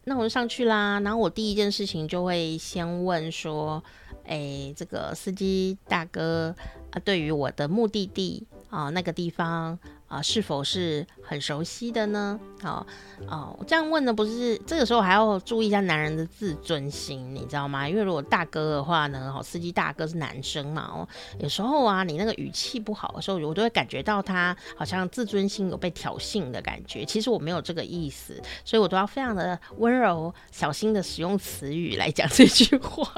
[0.05, 1.01] 那我就上去啦。
[1.01, 3.83] 然后我第一件事情就会先问说
[4.27, 6.55] ：“哎，这个司机大哥
[6.91, 12.39] 啊，对于我的目的地。”啊、那个地方啊、是否是很熟悉的呢？
[12.63, 12.87] 好、
[13.27, 17.89] 哦，我这样问的不是这个时候还要注意一下男人的自尊心，你知道吗？
[17.89, 21.09] 因为如果大哥的话呢，好，司机大哥是男生嘛，哦，
[21.41, 27.05] 有时候啊，你那个语气不好的时候，我都会感觉到他好像自尊心有被挑衅的感觉。
[27.05, 33.11] 其实我没有这个意思，所以我都要非常的温柔、小心的使用词语来讲这句话。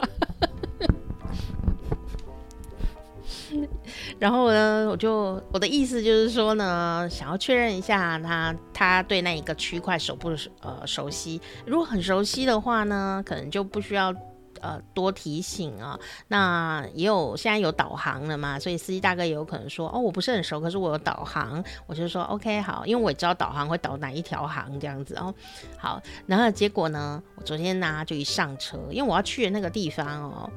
[4.19, 11.41] 然后呢，我就我的意思就是说呢，想要确认一下他他对那一个区块熟不呃熟悉。
[11.67, 14.15] 如果很熟悉的话呢，可能就不需要
[14.61, 15.99] 呃多提醒啊。
[16.29, 25.35] 那也有现在有导航了嘛，所以司机大哥也有可能说哦，我不是很熟，可是我有导航，我就说 OK 好，因为我也知道导航会导哪一条航这样子哦。
[25.79, 30.51] 好，然后结果呢，我昨天呢就一上车，因为我要去的那个地方哦。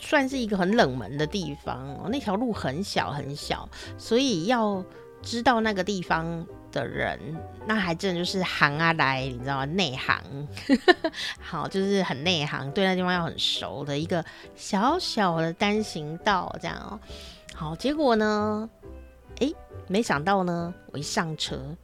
[0.00, 4.82] 算是一个很冷门的地方，那条路很小很小，所以要
[5.22, 7.20] 知道那个地方的人，
[7.66, 9.64] 那还真的就是行啊来，你知道吗？
[9.66, 10.48] 内行，
[11.38, 14.24] 好，就是很内行，对那地方要很熟的一个
[14.56, 16.98] 小小的单行道这样哦。
[17.54, 18.68] 好，结果呢，
[19.40, 19.54] 诶，
[19.86, 21.76] 没想到呢，我一上车，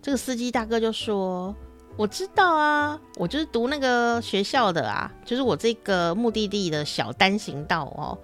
[0.00, 1.54] 这个司机大哥就说。
[1.96, 8.18] 我知道啊，我就是读那个学校的啊，就是我这个目的地的小单行道哦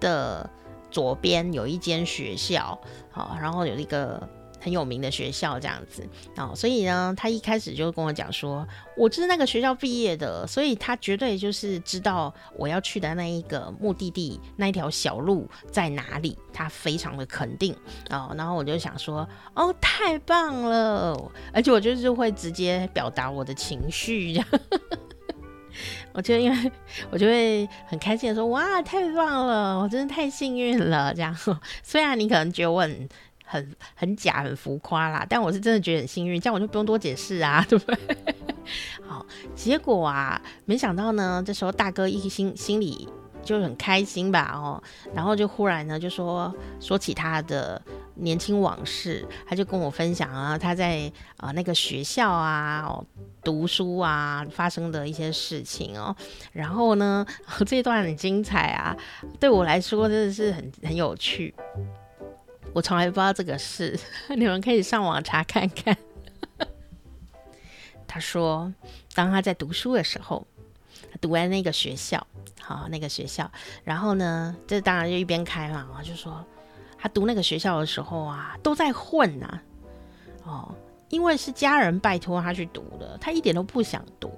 [0.00, 0.48] 的
[0.90, 2.78] 左边有一间学校，
[3.10, 4.28] 好，然后有一个。
[4.62, 8.64] 很有名的学校这样子哦，所以呢，他一开始就跟我讲说，
[8.96, 17.74] 我就是那个学校毕业的，所以他绝对就是知道我要去的那一个目的地那一条小路在哪里，他非常的肯定
[18.10, 18.32] 哦。
[18.38, 21.18] 然后我就想说，哦，太棒了，
[21.52, 24.48] 而且我就是会直接表达我的情绪，这样，
[26.14, 26.72] 我就因为
[27.10, 31.36] 我就会很开心的说，哇，太棒了，我真的太幸运了，这样。
[31.82, 33.08] 虽然你可能觉得我很。
[33.52, 38.34] 很很假，很浮夸啦，但我是真的觉得很幸运，这样我就不用多解释啊，对不对？
[39.06, 43.06] 好，结果啊，没想到呢，这时候大哥一心心里
[43.42, 44.82] 就很开心吧，哦，
[45.14, 47.80] 然后就忽然呢就说说起他的
[48.14, 53.04] 年轻往事，他就跟我分享啊，他在啊、呃、那个学校啊、哦、
[53.44, 56.16] 读书啊发生的一些事情哦，
[56.52, 57.26] 然后呢
[57.66, 58.96] 这一段很精彩啊，
[59.38, 61.54] 对我来说真的是很很有趣。
[62.72, 63.98] 我从来不知道这个事，
[64.36, 65.96] 你们可以上网查看看。
[68.08, 68.72] 他说，
[69.14, 70.46] 当他在读书的时候，
[71.10, 72.26] 他读完那个学校，
[72.60, 73.50] 好，那个学校，
[73.84, 76.44] 然后呢，这当然就一边开嘛，就说，
[76.98, 79.60] 他读那个学校的时候啊，都在混呐，
[80.44, 80.74] 哦，
[81.08, 84.30] 因为是家人拜托他去读的，他一点都不想读。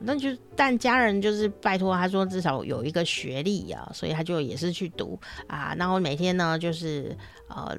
[0.00, 5.74] 那就但家人就是拜托他说至少有一个学历啊，所以他就也是去读啊。
[5.78, 7.16] 然后每天呢，就是
[7.48, 7.76] 呃，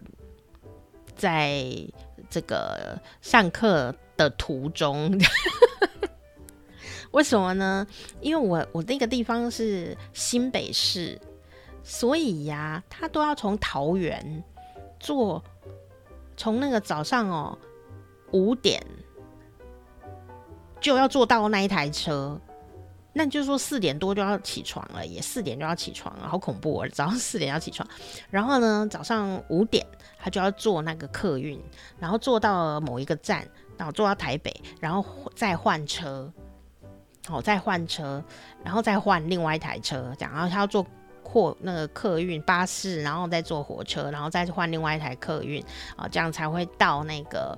[1.16, 1.64] 在
[2.30, 5.16] 这个上课的途中，
[7.12, 7.86] 为什么呢？
[8.22, 11.20] 因为我我那个地方是新北市，
[11.84, 14.44] 所以呀、他都要从桃园
[15.00, 15.44] 坐，
[16.36, 17.58] 从那个早上哦
[18.32, 18.82] 五点。
[20.84, 22.40] 就要坐到那一台车。
[23.16, 26.90] 那就是说四点多就要起床了，也四点就要起床了，好恐怖哦！
[26.92, 27.88] 早上四点要起床，
[28.32, 29.86] 然后呢，早上五点
[30.18, 31.62] 他就要坐那个客运，
[32.00, 36.28] 然后坐到某一个站，然后坐到台北，然后再换车，
[37.28, 38.24] 好，再换车，
[38.64, 40.84] 然后再换另外一台车，这样，然后他要坐
[41.24, 45.64] 货那个客运巴士，然后再坐火车，然后再换另外一台客运，
[45.96, 47.56] 啊，这样才会到那个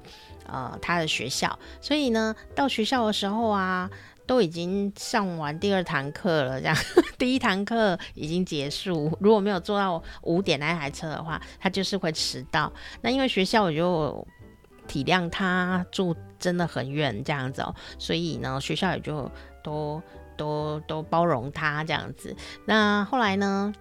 [0.47, 1.57] 呃他的学校。
[1.81, 3.89] 所以呢，到学校的时候啊。
[4.27, 6.75] 都已经上完第二堂课了，这样
[7.15, 9.15] 第一堂课已经结束。
[9.21, 12.73] 如果没有坐到五点那台车的话，他就是会迟到。
[13.01, 14.27] 那因为学校我就
[14.87, 19.31] 体谅他住真的很远这样子哦，所以呢学校也就
[19.63, 20.01] 都
[20.35, 22.35] 都都包容他这样子。
[22.65, 23.71] 那后来呢？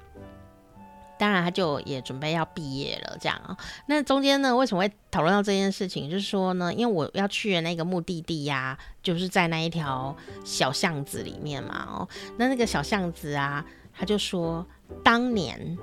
[1.25, 3.57] 当然，他就也准备要毕业了，这样啊。
[3.87, 6.11] 那中间呢，为什么会讨论到这件事情？
[6.11, 11.89] 就是说呢，因为我要去的那个目的地呀，就是在那一条小巷子里面嘛。
[11.91, 14.67] 哦，那那个小巷子啊，他就说，
[15.03, 15.79] 当年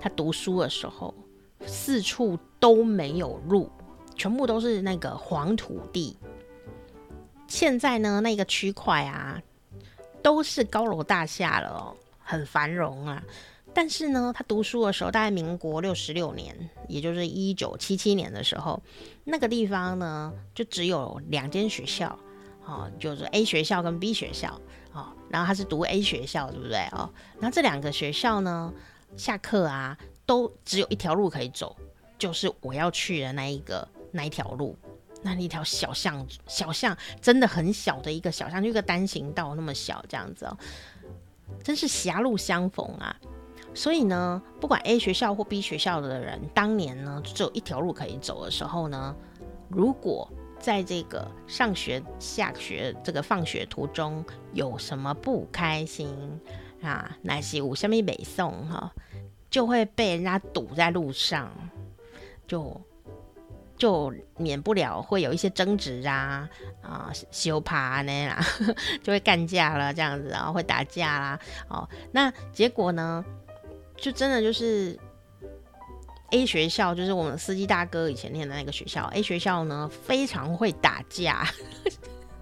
[0.00, 1.12] 他读书的时候，
[1.66, 3.68] 四处都没有路，
[4.14, 6.16] 全部都是那个黄土地。
[7.48, 9.42] 现在呢，那个区块啊，
[10.22, 13.20] 都是高楼大厦了哦，很繁荣啊。
[13.74, 16.54] 但是呢，他读书的时候，大概民国六十六年，
[16.88, 18.80] 也就是一九七七年的时候，
[19.24, 22.18] 那个地方呢，就只有两间学校，
[22.66, 24.60] 哦，就是 A 学校跟 B 学校，
[24.92, 26.80] 哦，然后他是读 A 学校，对不对？
[26.92, 28.72] 哦，然后这两个学校呢，
[29.16, 31.74] 下课啊，都只有一条路可以走，
[32.18, 34.76] 就是我要去的那一个那一条路，
[35.22, 40.58] 那一条小巷，小巷真的很小的一个小巷，就一个单行道那么小，这样子哦，
[41.64, 43.16] 真是狭路相逢啊。
[43.74, 49.14] 所以呢，不管 A 学校或 B 学校的人，当年呢只有一条路可以走的时候呢，
[49.68, 56.08] 如果在这个上学、下学、这个放学途中有什么不开心
[56.82, 58.92] 啊，那些五下面北宋哈，
[59.50, 61.50] 就会被人家堵在路上，
[62.46, 62.80] 就
[63.76, 66.48] 就免不了会有一些争执啊
[66.82, 68.44] 啊，修爬呢啦，
[69.02, 71.40] 就会干架了这样子，然后会打架啦。
[71.68, 73.24] 哦，那结果呢？
[74.02, 74.98] 就真的就是
[76.32, 79.04] A 学校，就是我们司机大哥以前念的那个学校。
[79.14, 81.46] A 学校呢，非常会打架，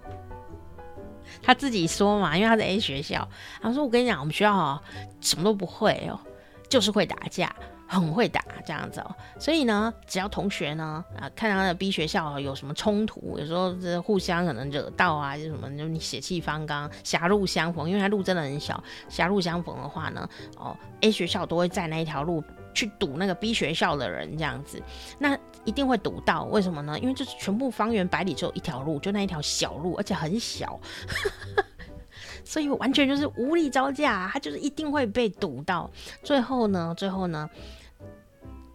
[1.43, 3.29] 他自己说嘛，因为他在 A 学校，
[3.61, 4.81] 他说：“我跟你讲，我们学校哦，
[5.21, 6.19] 什么都不会哦，
[6.67, 7.55] 就是会打架。”
[7.99, 22.41] 很会打这样子哦，所以呢，只要同学呢啊，看到那个 B 学校有什么冲突，有时候这互相可能惹到啊，就什么就你血气方刚，狭路相逢，因为他路真的很小，狭路相逢的话呢，哦，A 学校都会在那一条路
[22.73, 24.81] 去堵那个 B 学校的人这样子，
[25.19, 26.97] 那一定会堵到，为什么呢？
[26.97, 30.79] 因为就是全部方圆百里只有一条路，就那一条小路，而且很小。
[32.45, 35.89] 所以完全就是无力招架，他就是一定会被堵到。
[36.23, 37.49] 最后呢，最后呢。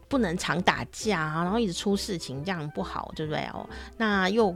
[0.08, 3.68] 不能常打架啊，然后一直出事情，这样不好，对不对哦？
[3.96, 4.54] 那又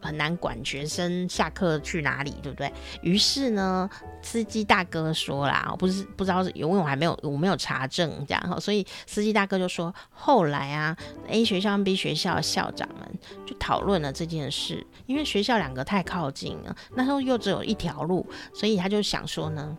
[0.00, 2.72] 很难管学生下课去哪里，对不对？
[3.02, 3.88] 于是呢，
[4.22, 10.96] 司机大哥说啦，不是不知道是因为我还没有我没有查证这样，所以司机大哥就说，后来啊
[11.28, 18.24] ，A 学校跟 B 学校校长们就讨论了这件事，因为学校两个太靠近了，那时候又只有一条路，
[18.54, 19.76] 所以他就想说呢，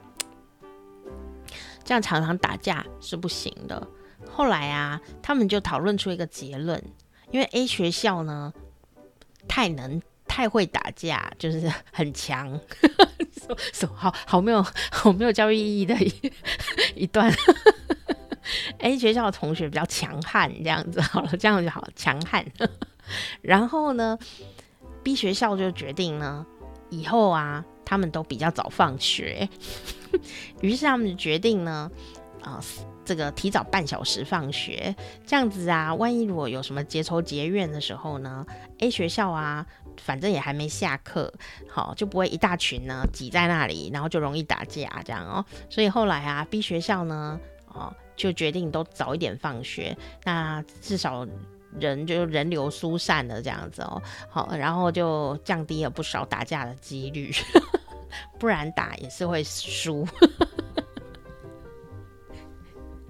[1.86, 3.88] 这样常常打架是不行的。
[4.30, 6.82] 后来啊，他们就讨论出一个结论，
[7.32, 8.54] 因为 A 学校呢
[9.48, 12.60] 太能太会打架，就是 很强，
[13.96, 16.14] 好好没有好没有教育意义的一
[17.04, 17.34] 一段。
[18.80, 22.46] A 学校的同学比较强悍，这样子好了，这样就好强悍。
[23.42, 24.18] 然后呢
[25.04, 26.46] ，B 学校就决定呢，
[26.90, 29.50] 以后啊，他们都比较早放学，
[30.62, 31.92] 于是他们就决定呢，
[32.42, 32.62] 啊、
[33.08, 34.94] 这个提早半小时放学，
[35.26, 38.46] 这样子啊，万一如果有什么结仇结怨的时候呢
[38.80, 39.66] ，A 学校啊，
[40.02, 41.34] 反正也还没下课，
[41.70, 45.46] 好，就不会一大群呢挤在那里，然后就容易打架这样哦。
[45.70, 47.40] 所以后来啊，B 学校呢，
[47.74, 51.26] 哦，就决定都早一点放学，那至少
[51.80, 57.32] 人就人流疏散了这样子哦，好，然后就降低了不少打架的几率，
[58.38, 60.06] 不然打也是会输。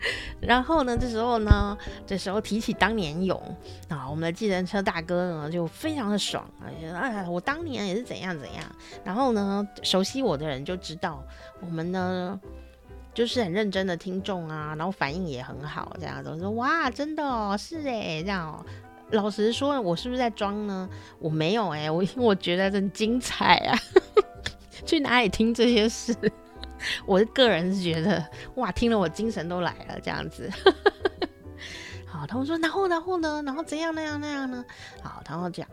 [0.41, 3.41] 然后呢，这时候呢，这时候提起当年勇
[3.89, 8.63] 啊，我们的计程车大哥呢就非常的爽啊，觉得哎，我当年也是怎样怎样。
[9.03, 11.23] 然后呢，熟悉我的人就知道
[11.61, 12.39] 我们呢
[13.13, 18.65] 就是很认真的听众啊，然后反应也很好，这样子我说哇，真的哦，是哎，这样哦，
[19.11, 20.87] 老实说，我是不是在装呢？
[21.17, 23.77] 我没有哎、我因为 我觉得很精彩啊。
[24.85, 26.15] 去哪里听这些事？
[27.05, 28.25] 我个人是觉得
[28.55, 30.49] 哇，听了我精神都来了，这样子。
[32.05, 33.43] 好，他们说，然后然后呢？
[33.45, 34.63] 然后怎样那样那样呢？
[35.01, 35.67] 好，然后讲。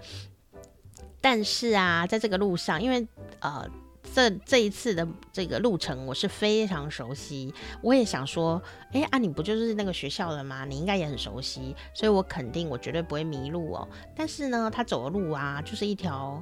[1.21, 3.07] 但是啊，在这个路上，因为
[3.41, 3.69] 呃。
[4.15, 7.53] 这这一次的这个路程，我是非常熟悉。
[7.81, 10.65] 我也想说，哎，啊，你不就是那个学校的吗？
[10.65, 13.89] 你应该也很熟悉，所以我肯定我绝对不会迷路哦。
[14.15, 16.41] 但是呢，他走的路啊，就是一条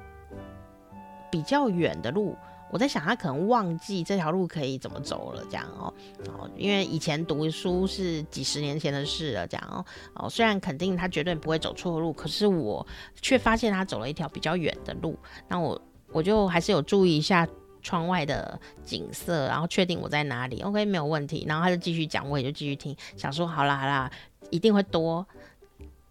[1.31, 2.37] 比较远的路。
[2.73, 5.93] 我在想，他可能忘记这条路可以怎么走了，这样哦。
[6.27, 9.85] 哦，因为以前读书是几十年前的事了，这样哦。
[10.15, 12.85] 哦，虽然肯定他绝对不会走错路，可是我
[13.21, 15.17] 却发现他走了一条比较远的路。
[15.47, 17.47] 那我我就还是有注意一下。
[17.85, 21.45] 窗外的景色，然后确定我在哪里，OK，没有问题。
[21.49, 24.09] 然后他就继续讲，我也就继续听，想说好啦好啦，
[24.51, 25.27] 一定会多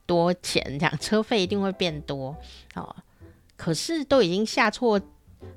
[0.05, 2.35] 多钱，这样车费一定会变多
[2.75, 2.93] 哦。
[3.55, 4.99] 可是都已经下错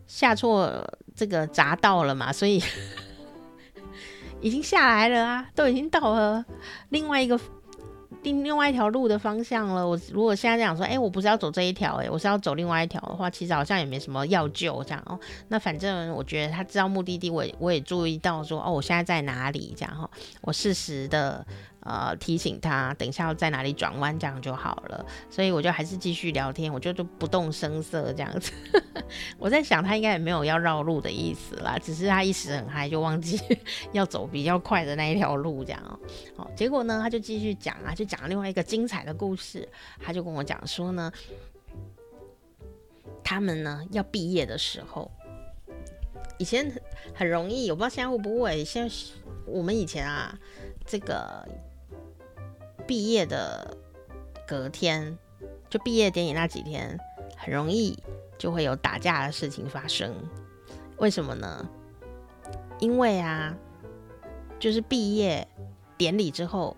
[0.07, 0.83] 下错
[1.15, 2.63] 这个匝道了嘛，所以
[4.41, 6.45] 已经下来了啊，都已经到了
[6.91, 7.39] 另外一个。
[8.23, 9.87] 另另外一条路的方向了。
[9.87, 15.21] 我如果现在这样说，哎、我不是要走这一条，哎，我是要走另外一条的话，其实好像也没什么要救这样哦。
[15.49, 20.09] 那反正我觉得他知道目的地，我我也注意到说，哦，我现在在哪里这样哈，
[20.41, 21.47] 我适时的。
[21.85, 25.05] 呃，提醒他等一下要在哪里转弯，这样就好了。
[25.29, 28.51] 所以我就还是继续聊天，我就都不动声色这样子。
[29.39, 33.39] 我在想，他应该也没有要绕路的意思啦，只是他一时很嗨，就忘记
[33.93, 35.99] 要走比较快的那一条路这样哦。
[36.35, 39.69] 好，结果呢，他就继续讲啊，就讲另外一个精彩的故事。
[40.01, 41.13] 他就跟我讲说呢，
[43.23, 45.11] 他们呢要毕业的时候，
[46.39, 46.73] 以前
[47.15, 48.65] 很容易，我不知道现在会不会。
[48.65, 48.95] 现在
[49.45, 50.35] 我们以前啊，
[50.87, 51.47] 这个。
[52.87, 53.77] 毕业的
[54.47, 55.19] 隔天，
[55.71, 56.99] 就毕业典礼那几天，
[57.37, 57.99] 很容易
[58.37, 60.15] 就会有打架的事情发生。
[60.99, 61.69] 为什么呢？
[62.79, 63.55] 因为啊，
[64.59, 65.47] 就是毕业
[65.97, 66.77] 典礼之后，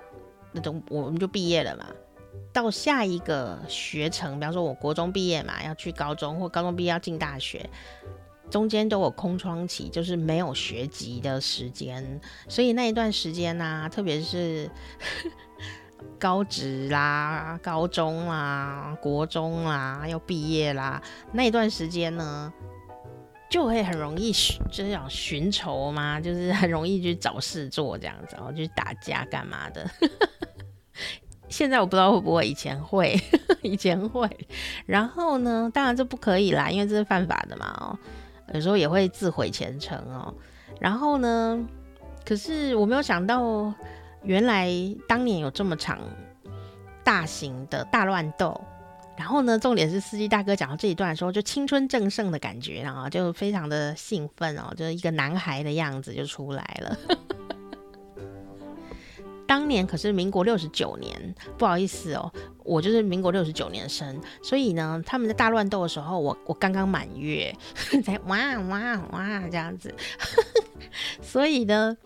[0.53, 1.87] 那种我们就毕业了嘛。
[2.53, 7.69] 到下一个学程，比方说我国中毕业嘛，要去高中，或高中毕业要进大学，
[8.49, 12.21] 中间都有空窗期，就是没有学籍的时间。
[12.49, 14.71] 所以那一段时间呢、特别是。
[16.19, 22.53] 高职啦、高中啦、国中啦，要毕业啦，那一段时间呢，
[23.51, 24.33] 就会很容易
[24.71, 29.89] 就是要寻仇嘛，就是很容易去找事做这样子，然后去打架干嘛的。
[31.49, 33.19] 现在我不知道会不会，以前会，
[33.63, 34.29] 以前会。
[34.87, 37.99] 然后呢，当然这不可以啦，因为这是犯法的嘛哦。
[38.55, 40.35] 有时候也会自毁前程哦。
[40.81, 41.59] 然后呢，
[42.25, 43.73] 可是我没有想到。
[44.27, 44.69] 原来
[45.09, 46.01] 当年有这么场
[47.05, 48.61] 大型的大乱斗，
[49.17, 56.99] 然后呢，重点是司机大哥讲到这一段的时候，就青春正盛的感觉，然后就非常的兴奋哦，就是一个男孩的样子就出来了。
[59.47, 62.33] 当年可是民国六十九年，不好意思哦，
[62.65, 67.55] 我就是民国六十九年生，所以呢，他们在大乱斗的时候，我我刚刚满月，
[68.05, 69.95] 在哇哇哇这样子，
[71.23, 71.97] 所以呢。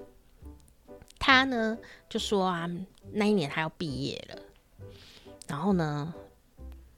[1.20, 2.68] 他呢就说啊，
[3.12, 4.42] 那一年他要毕业了，
[5.46, 6.12] 然后呢，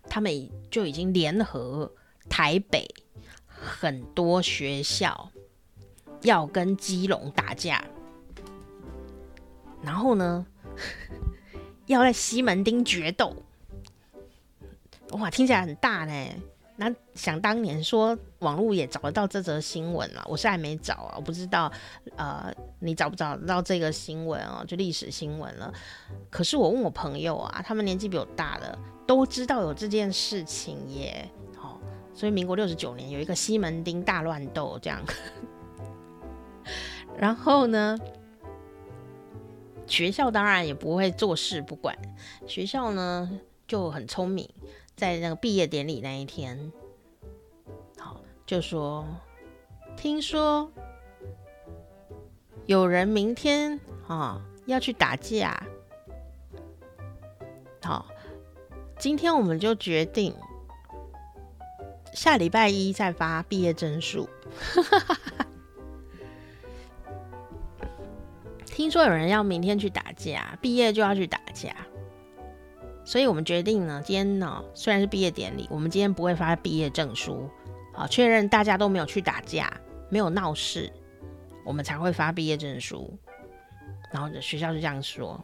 [0.04, 1.92] 他们就已经联合
[2.30, 2.88] 台北
[3.46, 5.28] 很多学校
[6.22, 7.84] 要跟基隆打架，
[9.82, 10.46] 然后呢，
[11.86, 13.34] 要在西门町决斗，
[15.10, 16.28] 哇，听起来很大呢。
[16.76, 21.72] 那想当年说网络也找得到这则新闻了，我是还没找啊，我不知道，
[22.16, 24.64] 呃，你找不找得到这个新闻哦？
[24.66, 25.72] 就历史新闻了。
[26.28, 31.28] 可是我问我朋友啊，他们年纪比我大的，都知道有这件事情耶。
[31.56, 31.78] 哦，
[32.12, 35.00] 所以民国六十九年有一个西门町大乱斗这样。
[37.16, 37.96] 然后呢，
[39.86, 41.96] 学校当然也不会坐视不管，
[42.46, 43.30] 学校呢
[43.66, 44.48] 就很聪明。
[44.94, 46.70] 在那个毕业典礼那一天，
[48.52, 49.06] 就说
[49.96, 50.70] 听说
[52.66, 55.66] 有人明天啊要去打架，
[57.82, 58.04] 好，
[58.98, 60.34] 今天我们就决定
[62.12, 64.28] 下礼拜一再发毕业证书。
[68.66, 71.74] 听说有人要明天去打架，毕业就要去打架。
[73.02, 77.48] 所以我们决定呢，今天呢虽然是毕业典礼，我们今天不会发毕业证书，
[77.92, 79.72] 好，确认大家都没有去打架，
[80.08, 80.90] 没有闹事，
[81.64, 83.16] 我们才会发毕业证书。
[84.10, 85.42] 然后学校就这样说，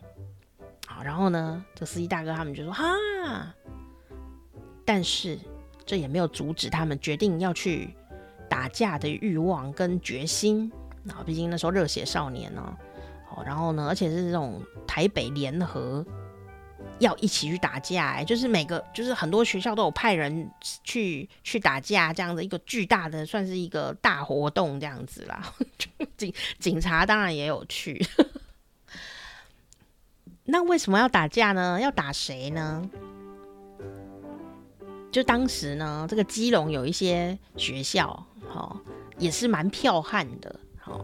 [0.86, 2.84] 好，然后呢，这司机大哥他们就说哈，
[4.84, 5.38] 但是
[5.86, 7.94] 这也没有阻止他们决定要去
[8.48, 10.70] 打架的欲望跟决心。
[11.08, 12.76] 啊，毕竟那时候热血少年呢，
[13.30, 16.04] 哦，然后呢，而且是这种台北联合
[16.98, 20.50] 要一起去打架，哎，就是每个就是很多学校都有派人
[20.84, 25.54] 去去打架，这样的一个巨大的算是一个大活动这样子啦。
[26.16, 28.04] 警警察当然也有去，
[30.44, 31.80] 那为什么要打架呢？
[31.80, 32.88] 要打谁呢？
[35.10, 38.78] 就当时呢，这个基隆有一些学校，哦，
[39.16, 40.60] 也是蛮剽悍的。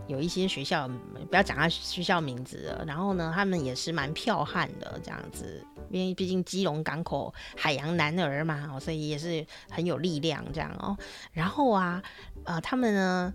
[0.07, 0.89] 有一些学校，
[1.29, 10.97] 不要讲他学校名字了，然后呢，他们也是蛮剽悍的这样子，因为毕竟基隆港口海洋男儿嘛，所以也是很有力量这样哦。
[11.33, 12.03] 然后啊，
[12.45, 13.35] 呃，他们呢，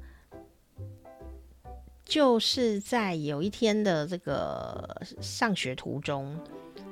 [2.06, 6.40] 就是在有一天的这个上学途中，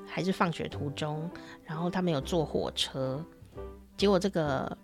[0.06, 1.30] 还是放学途中，
[1.64, 3.24] 然后他们有坐火车，
[3.96, 4.78] 结果这个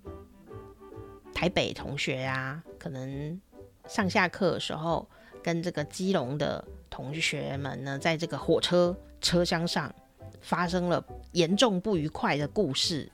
[1.34, 3.41] 台北同学、啊，可能。
[3.88, 5.07] 上下课的时候，
[5.43, 9.93] 跟这个基隆的同学们呢，在这个火车车厢上
[10.41, 13.11] 发生了严重不愉快的故事，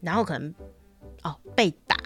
[0.00, 0.54] 然后可能
[1.22, 1.96] 哦被打，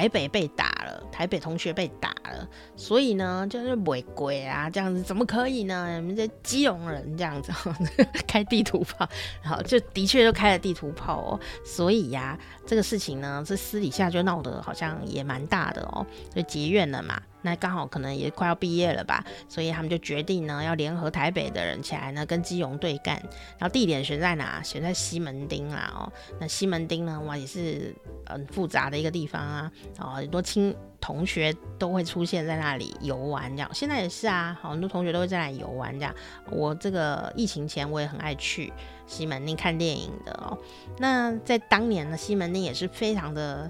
[0.00, 6.00] 台北被打了，台北同学被打了，所以呢就是违规啊，这样子怎么可以呢？
[6.00, 7.52] 你们这基隆人这样子
[8.26, 9.06] 开地图炮，
[9.42, 17.20] 然后就的确就开了地图炮哦，所以呀、这个事情呢，这私底下就闹得好像也蛮大的哦，就结怨了嘛。
[17.42, 23.16] 那刚好可能也快要毕业了吧，所以他们就决定呢，要联合台北的人起来呢，跟基隆对干。
[23.58, 24.62] 然后地点选在哪？
[24.62, 26.12] 选在西门町啦哦。
[26.40, 27.94] 那西门町呢，哇，也是
[28.26, 29.72] 很复杂的一个地方啊。
[29.98, 33.70] 哦，很多亲同学都会出现在那里游玩这样。
[33.72, 36.14] 现在也是啊，好多同学都会在那里游玩这样。
[36.50, 38.72] 我这个疫情前我也很爱去。
[39.06, 40.56] 西门町看电影的哦，
[40.98, 43.68] 那在当年呢，西门町也是非常的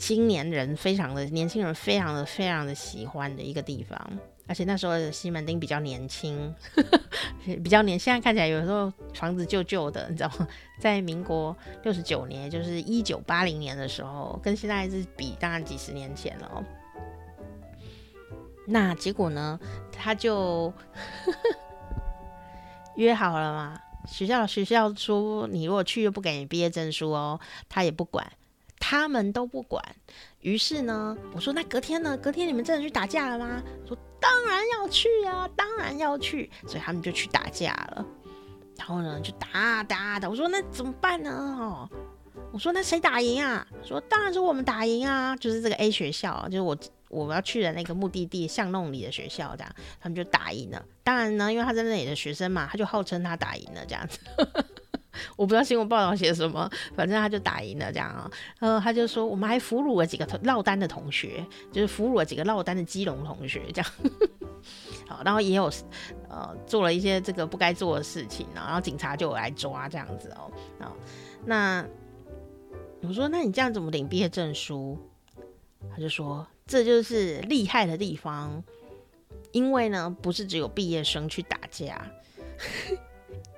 [0.00, 3.96] 青年人，非常的年轻人，非常的非常的喜欢的一个地方。
[4.46, 6.52] 而且那时候西门町比较年轻，
[7.62, 10.48] 比较年，现在看起来有时候房子旧旧的，你知道吗？
[10.80, 16.64] 在民国六十九年，就是一九八零年的时候，跟现在是比，当然几十年前了哦。
[18.66, 19.60] 那结果呢，
[19.92, 20.72] 他就
[22.96, 23.80] 约好了嘛。
[24.08, 27.38] 学校学校说，你如果去又不给你毕业证书哦，
[27.68, 28.26] 他也不管，
[28.80, 29.84] 他们都不管。
[30.40, 32.16] 于是呢，我说那隔天呢？
[32.16, 33.62] 隔天你们真的去打架了吗？
[33.86, 36.50] 说当然要去啊，当然要去。
[36.66, 38.04] 所以他们就去打架了。
[38.76, 40.28] 然后呢，就打打打。
[40.28, 41.30] 我说那怎么办呢？
[41.30, 41.88] 哦，
[42.52, 43.64] 我说那谁打赢啊？
[43.84, 46.76] 说当然是我们打赢啊，就是这个 A 学校，就是我。
[47.10, 50.80] 我要去的那个目的地巷弄里的学校，这样他们就打赢了。
[51.02, 54.20] 当然呢，因为他在那里的学生嘛，他就号称他打赢了这样子。
[55.36, 58.30] 我不知道新闻报道写什么，反正他就打赢了这样啊。
[58.60, 63.90] 呃，他就说我们还俘虏了几个落单的同学，就是俘虏了几个落单的基隆同学这样。
[65.08, 65.70] 好，然后也有
[66.28, 70.50] 呃做了一些这个不该做的事情，然后警察就来抓这样子哦。
[70.78, 70.96] 好，
[71.44, 71.84] 那
[73.02, 74.98] 我说那你这样怎么领毕业证书？
[75.90, 76.46] 他就说。
[76.66, 78.62] 这就是厉害的地方，
[79.50, 82.00] 因为呢，不是只有毕业生去打架，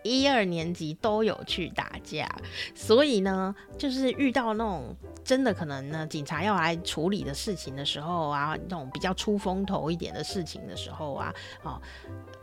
[0.03, 2.29] 一二年级都有去打架，
[2.75, 11.81] 所以呢，就是遇到那种真的可能呢，警察要来处理的事情的时候啊，那种比较出风头一点的事情的时候啊，哦，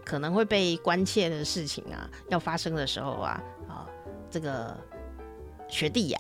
[0.05, 3.85] 可能会被关切的事情啊，要发生的时候啊，啊，
[4.29, 4.75] 这个
[5.67, 6.19] 学弟呀。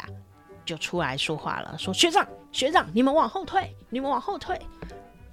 [0.65, 4.55] 就出来说话了，说学长学长，你们往后退，你们往后退，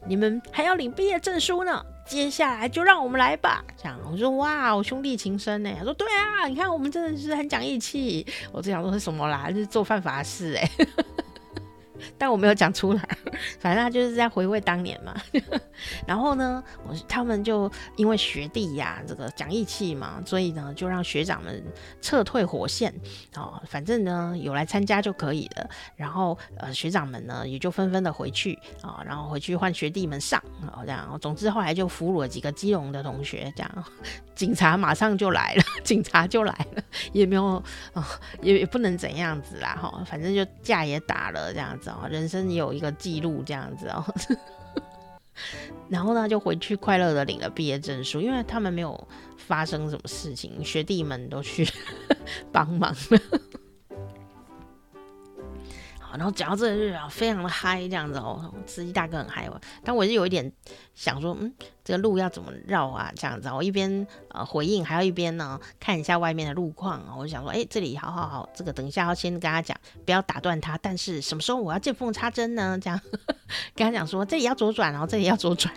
[0.09, 3.65] 你们还要领毕业证书呢，接下来就让我们来吧。
[3.77, 5.71] 这样我说哇，我兄弟情深呢。
[5.77, 8.25] 他说对啊，你看我们真的是很讲义气。
[8.53, 10.71] 我只想说是什么啦，就是做犯法事哎。
[12.19, 13.03] 但我没有讲出来，
[13.59, 15.15] 反正他就是在回味当年嘛。
[16.07, 21.63] 然后呢，我他们就因为学弟呀、这个讲义气嘛，所以呢就让学长们
[22.01, 22.93] 撤退火线
[23.37, 25.69] 哦，反正呢有来参加就可以了。
[25.97, 31.19] 然后呃学长们呢也就纷纷的回去啊、然后回去换学弟们上啊、哦，这样。
[31.21, 33.85] 总之后来就俘虏了几个基隆的同学，这样。
[34.37, 36.83] 警察马上就来了，警察就来了，
[37.13, 37.63] 也没有
[37.95, 38.05] 哦，
[38.43, 44.05] 也也不能怎样子啦哈，反正就架也打了这样子人生也有一个记录这样子哦，
[45.89, 51.69] 然后呢就回去快乐的领了毕业证书，因为他们没有发生什么事情，学弟们都去
[52.53, 53.21] 帮忙了。
[56.17, 59.61] 然后讲到这日啊，非常的嗨，这样子哦，司机大哥很嗨哦。
[59.85, 60.51] 但我是有一点
[60.95, 61.53] 想说，嗯，
[61.85, 63.13] 这个路要怎么绕啊？
[63.15, 67.15] 这样子，我一边呃回应，还要一边呢看一下外面的路况啊。
[67.17, 70.79] 我就想说，哎，这里好好好，这个等一下要先跟他讲，不要打断他。
[70.79, 72.79] 但是什么时候我要见缝插针呢？
[72.81, 73.01] 这样
[73.75, 75.73] 跟他讲说，这里要左转，然后这里要左转。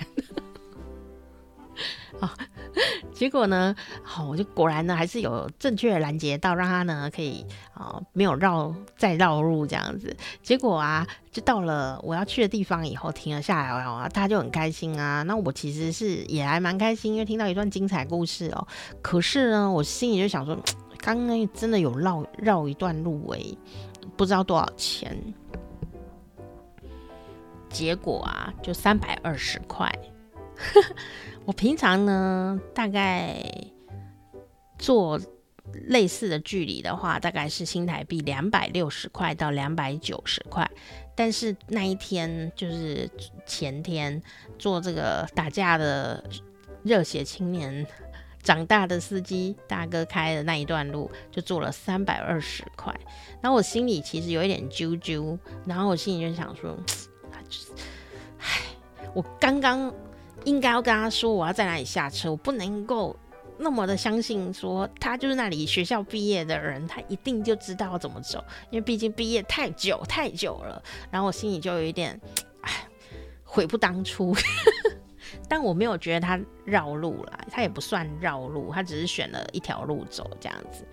[2.19, 2.33] 啊
[3.11, 10.15] 结果呢，好，我就果然呢，还是有正确的拦截到，让他呢可以啊，没有绕再绕路这样子。
[10.41, 15.23] 结果啊，就到了我要去的地方以后，停了下来哦，大家就很开心啊。
[15.23, 18.67] 那我其实是也还蛮开心，因为听到一段精彩故事哦。
[19.01, 20.57] 可是呢，我心里就想说，
[20.99, 23.57] 刚刚真的有绕绕一段路诶，
[24.15, 25.17] 不知道多少钱。
[27.69, 29.91] 结果啊，就三百二十块。
[31.49, 33.43] 我平常呢，大概
[34.77, 35.19] 做
[35.87, 40.69] 类似的距离的话，大概是新台币两百六十块到两百九十块。
[41.15, 43.09] 但是那一天就是
[43.47, 44.21] 前天
[44.59, 46.23] 做这个打架的
[46.83, 47.83] 热血青年
[48.43, 52.95] 长大的司机大哥开的那一段路，就做了三百二十块。
[53.41, 55.35] 然后我心里其实有一点揪揪，
[55.65, 56.77] 然后我心里就想说，
[58.37, 58.61] 唉，
[59.15, 59.91] 我刚刚。
[60.45, 63.15] 应该要跟他说我要在哪里下车，我不能够
[63.57, 70.81] 那么的相信说他就是那里学校毕业的人，他一定就知道怎么走，因为毕竟毕业太久太久了。
[71.11, 72.19] 然后我心里就有一点，
[72.61, 72.87] 哎，
[73.43, 74.33] 悔不当初。
[75.47, 80.85] 但我没有觉得他绕路了，他也不算绕路，他只是选了一条路走这样子。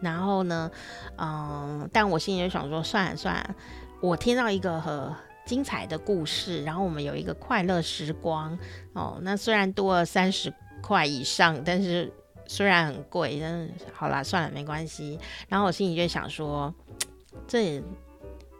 [0.00, 0.70] 然后呢，
[1.16, 3.54] 嗯，但我心里就想说，算了算了，
[4.00, 5.14] 我听到一个和。
[5.44, 8.56] 精彩的故事，然后我们有一个快乐时光
[8.92, 9.18] 哦。
[9.22, 12.12] 那虽然多了三十块以上，但是
[12.46, 15.18] 虽然很贵，但是好啦，算了，没关系。
[15.48, 16.72] 然后我心里就想说，
[17.48, 17.82] 这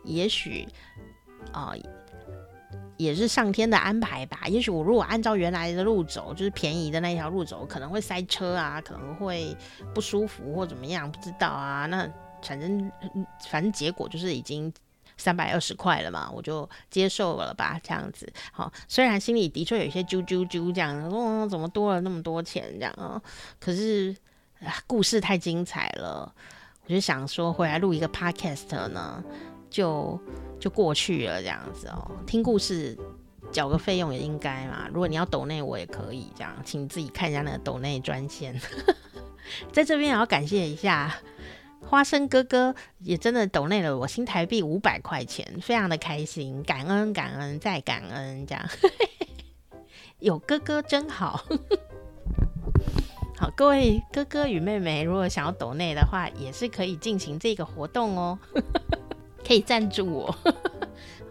[0.04, 0.66] 也许
[1.52, 1.72] 啊、
[2.96, 4.40] 也是上天的安排吧。
[4.48, 9.56] 也许我如果按照原来的路走，就是便宜的那条路走，可能会塞车啊，可能会
[9.94, 11.86] 不舒服或怎么样，不知道啊。
[11.86, 12.08] 那
[12.42, 12.90] 反正
[13.48, 14.72] 反正结果就是已经。
[15.16, 18.32] 三百二十块了嘛，我就接受了吧，这样子。
[18.52, 23.20] 好，虽然心里的确有一些啾啾啾这样，哦，怎么多了那么多钱这样啊？
[23.60, 24.14] 可是
[24.86, 26.32] 故事太精彩了，
[26.84, 29.22] 我就想说回来录一个 podcast 呢，
[29.70, 30.20] 就
[30.60, 32.10] 就过去了这样子哦。
[32.26, 32.96] 听故事
[33.50, 34.88] 缴个费用也应该嘛。
[34.88, 38.58] 如果你要抖内我也可以这样，请自己看一下那个抖内专线。
[39.72, 41.12] 在这边也要感谢一下。
[41.84, 48.64] 花生哥哥也真的抖内了我新台币五百块钱，非常的开心，感恩感恩再感恩，这样
[50.20, 51.44] 有哥哥真好。
[53.36, 58.38] 好，各位哥哥与妹妹，如果想要抖内的话，也是可以进行这个活动哦，
[59.44, 60.34] 可以赞助我。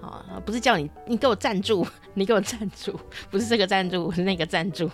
[0.01, 2.99] 好，不是叫你你给我赞助，你给我赞助，
[3.29, 4.91] 不是这个赞助，是那个赞助。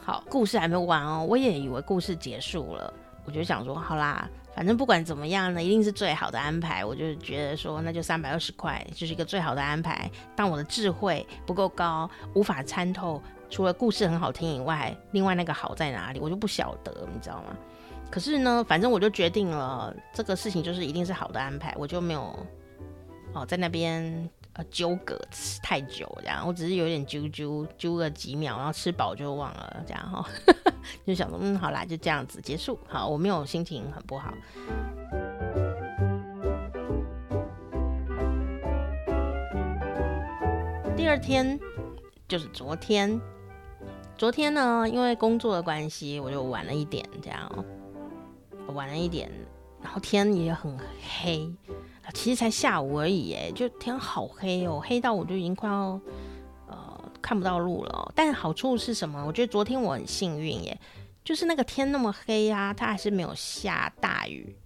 [0.00, 2.94] 好，故事还没完哦，我也以为故事结束了。
[3.30, 6.84] 我就想说，好啦，反正不管怎么样呢，一定是最好的安排。
[6.84, 10.10] 我就觉得说，那就三百二十块，就是一个最好的安排。
[10.34, 17.56] 当我的智慧不够高，无法参透，除了故事很好听以外，另外那个好在哪里，我就不晓得，你知道吗？
[18.10, 22.36] 可是呢，反正我就决定了，这个事情就是一定是好的安排，我就没有
[23.32, 24.28] 哦在那边。
[24.54, 25.16] 呃，纠葛
[25.62, 30.28] 太久，这样我只是有点揪揪揪个几秒，然后吃饱就忘了，这样哈，
[31.06, 32.76] 就想说，嗯，好啦，就这样子结束。
[32.88, 34.34] 好，我没有心情很不好。
[40.96, 41.58] 第二天
[42.26, 43.20] 就是昨天，
[44.18, 47.64] 昨天呢，因为工作的关系，我就晚了一点，这样，
[48.74, 49.30] 晚了一点，
[49.80, 50.76] 然后天也很
[51.22, 51.48] 黑。
[52.14, 56.00] 其实才下午而已，哎，就天好黑哦，黑到我就已经快要
[56.66, 58.12] 呃看不到路了。
[58.14, 59.24] 但好处是什么？
[59.26, 60.80] 我觉得昨天我很幸运耶，
[61.24, 64.56] 就是那个天那么黑啊，它还是没有下大雨。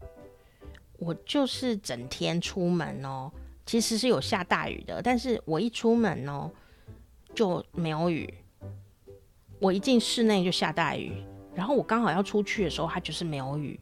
[0.99, 3.31] 我就是整天出门哦，
[3.67, 6.51] 其实是有下大雨的，但是我一出门哦
[7.35, 8.33] 就没有雨，
[9.59, 11.23] 我一进室内就下大雨，
[11.55, 13.79] 然后我刚好要出去的时候，它就是没有雨。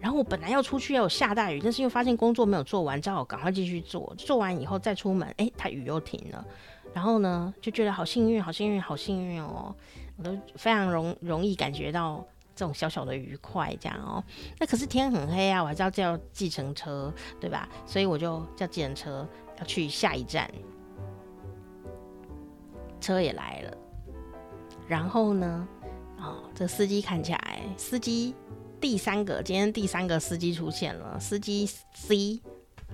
[0.00, 4.14] 然后我本来要出去要下大雨，但是又发现工作没有做完，只好赶快继续做。
[4.16, 6.44] 做完以后再出门，哎，它雨又停了。
[6.94, 9.74] 然后呢，就觉得好幸运，好幸运，好幸运哦！
[10.16, 12.24] 我都非常容容易感觉到
[12.56, 14.24] 这种小小的愉快，这样哦。
[14.58, 17.68] 那可是天很黑啊，我还是要叫计程车，对吧？
[17.84, 19.28] 所以我就叫计程车
[19.58, 20.50] 要去下一站。
[23.00, 23.76] 车也来了，
[24.88, 25.68] 然后呢，
[26.18, 28.34] 哦，这司机看起来，司机。
[28.80, 32.40] 第三个，今天第三个司机出现了，司机 C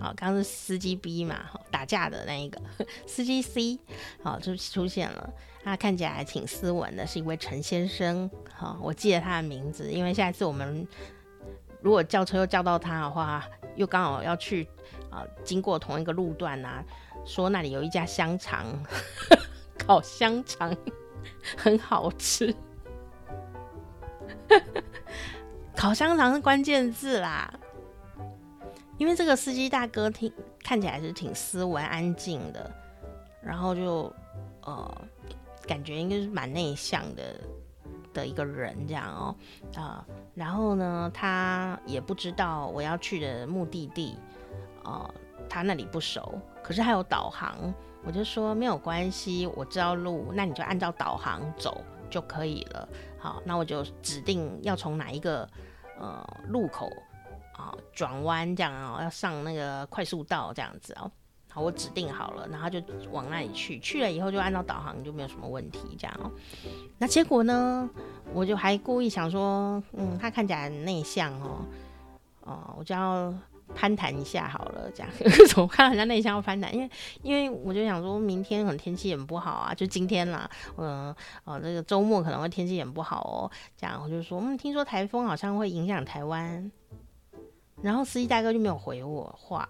[0.00, 2.60] 好，刚是司机 B 嘛，打架的那一个
[3.06, 3.78] 司机 C，
[4.22, 5.30] 好，就出现了。
[5.62, 8.28] 他看起来还挺斯文的，是一位陈先生。
[8.52, 10.86] 好，我记得他的名字，因为下一次我们
[11.80, 13.44] 如果叫车又叫到他的话，
[13.76, 14.66] 又刚好要去
[15.10, 16.84] 啊，经过同一个路段啊，
[17.24, 18.66] 说那里有一家香肠，
[19.78, 20.76] 烤香肠
[21.56, 22.54] 很好吃。
[25.76, 27.52] 烤香肠是关键字啦，
[28.96, 32.70] 因为这个司机大哥听看起来是挺斯文安静的，
[33.42, 34.10] 然后就
[34.62, 35.04] 呃
[35.66, 37.34] 感觉应该是蛮内向的
[38.14, 39.36] 的一个人这样哦
[39.76, 44.16] 啊、然后呢他也不知道我要去的目的地
[44.84, 45.12] 哦、
[45.48, 52.88] 他那里不熟，可是还有导航，我就说没有关系，我知道路，那你就按照导航走就可以了。
[53.24, 55.48] 好，那我就指定要从哪一个
[55.98, 56.90] 呃路口
[57.56, 61.10] 啊转弯这样啊、要上那个快速道这样子哦、
[61.50, 63.78] 好，我指定好了，然后就往那里去。
[63.78, 66.30] 去了以后就按照导航，就没有什么问题这样哦、
[66.98, 67.88] 那结果呢，
[68.34, 71.64] 我就还故意想说，嗯，他看起来很内向哦、
[72.42, 73.32] 哦，我就要。
[73.74, 75.10] 攀谈一下好了， 这样
[75.56, 76.72] 我看到人家内向要攀谈？
[76.74, 76.90] 因为
[77.22, 81.14] 因为我就想说明天可能天气很不好啊，就今天啦，嗯
[81.44, 86.70] 哦，这个周末可能会天气很不好哦，这样我就说，嗯，听说台风好像会影响台湾，
[87.82, 89.68] 然后司机大哥就没有回我话，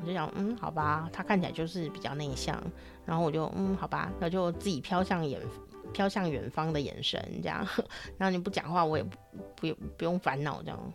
[0.00, 2.62] 我就想，嗯，好吧，他看起来就是比较内向，
[3.04, 5.40] 然后我就，嗯，好吧，那就自己飘向远
[5.92, 7.66] 飘向远方的眼神，这样，
[8.16, 9.16] 然后你不讲话，我也不
[9.56, 10.92] 不不用烦恼这样。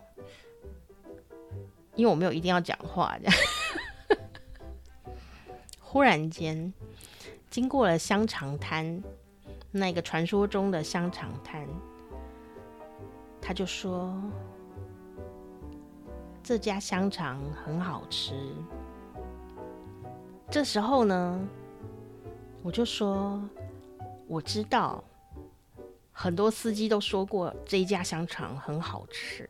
[1.97, 3.33] 因为我没有一定要讲话，这样。
[5.81, 6.71] 忽然间，
[7.49, 9.01] 经过了香肠摊，
[9.71, 11.67] 那个传说中的香肠摊，
[13.41, 14.15] 他就说
[16.43, 18.33] 这家香肠很好吃。
[20.51, 21.39] 这时候呢，
[22.61, 23.41] 我就说
[24.27, 25.03] 我知道，
[26.11, 29.49] 很多司机都说过这一家香肠很好吃。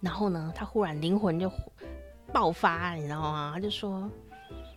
[0.00, 1.50] 然后呢，他忽然灵魂就
[2.32, 3.52] 爆发，你知道吗？
[3.54, 4.10] 他就说：“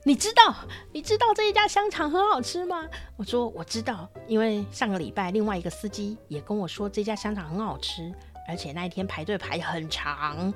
[0.04, 0.54] 你知道，
[0.92, 8.12] 你知道这一家香肠很好吃吗？”我说：“我知道，因为上个礼拜另外一个司机也跟我说这家香肠很好吃，
[8.48, 10.54] 而且那一天排队排很长。”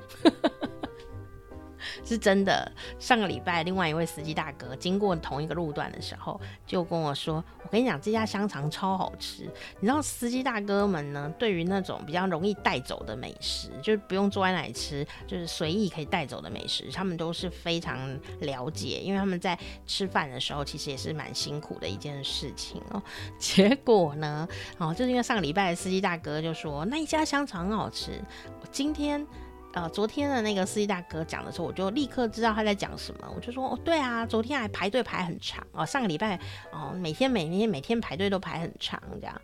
[2.04, 2.70] 是真的。
[2.98, 9.44] 上个礼拜，另外一位司机大哥经过同一个路段的时候，就跟我说：“我跟你讲，这家香肠超好吃。”
[9.80, 17.98] 你知道，司机大哥们呢，对于那种比较容易带走的美食，就是不用坐在那里吃，就是随意可以带走的美食，他们都是非常
[18.40, 23.02] 了解，因为他们在吃饭的时候，其实也是蛮辛苦的一件事情哦。
[23.38, 24.48] 结果呢，
[24.78, 28.22] 哦，就是因为上个礼拜的司机大哥就说那一家香肠很好吃，
[28.60, 29.26] 我今天。
[29.74, 33.30] 呃，昨天的那个司机大哥讲的时候，我就立刻知道他在讲什么。
[33.34, 36.40] 我就说，哦，对啊，昨天还排队排很长哦，上个礼拜
[36.72, 39.40] 哦，每天每天每天排队都排很长这样。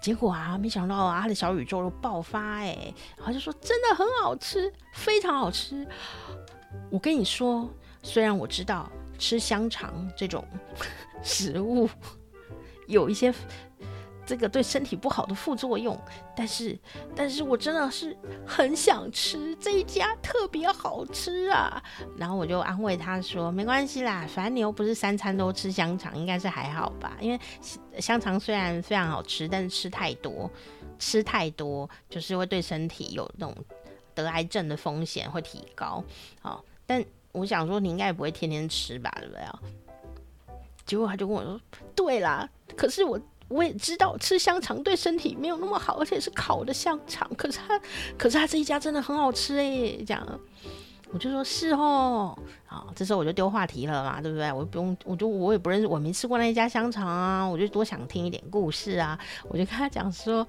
[0.00, 5.86] 结果啊，没想到啊，他的小宇宙都爆发哎，然后就说真的很好吃，非常好吃。
[6.90, 7.70] 我跟你说，
[8.02, 10.44] 虽然我知道吃香肠这种
[11.22, 11.88] 食物
[12.86, 13.32] 有一些。
[14.26, 15.98] 这个对身体不好的副作用，
[16.34, 16.78] 但是，
[17.14, 18.16] 但是我真的是
[18.46, 21.82] 很想吃这一家特别好吃啊！
[22.16, 27.18] 然后我就安慰他说：“没关系啦，反正你又不是三餐都吃香肠，应该是还好吧？
[27.20, 27.38] 因为
[28.00, 30.50] 香肠虽然非常好吃，但是吃太多，
[30.98, 33.54] 吃太多就是会对身体有那种
[34.14, 36.02] 得癌症的风险会提高。
[36.40, 39.44] 好，但我想说你应该也不会天天吃吧，对不对？
[40.86, 41.60] 结果他就跟我说：
[41.94, 43.20] 对啦，可是我。”
[43.54, 47.30] 我也知道吃香肠对身体没有那么好，而且是烤的香肠。
[47.36, 47.80] 可是他，
[48.18, 50.40] 可是他这一家真的很好吃哎，这样，
[51.12, 52.36] 我就说是哦，
[52.66, 54.52] 好，这时候我就丢话题了嘛，对不对？
[54.52, 60.44] 我不用，我就我也不认识，我没吃过那一家香肠啊，我就多想听一点故事啊，我就跟他讲说，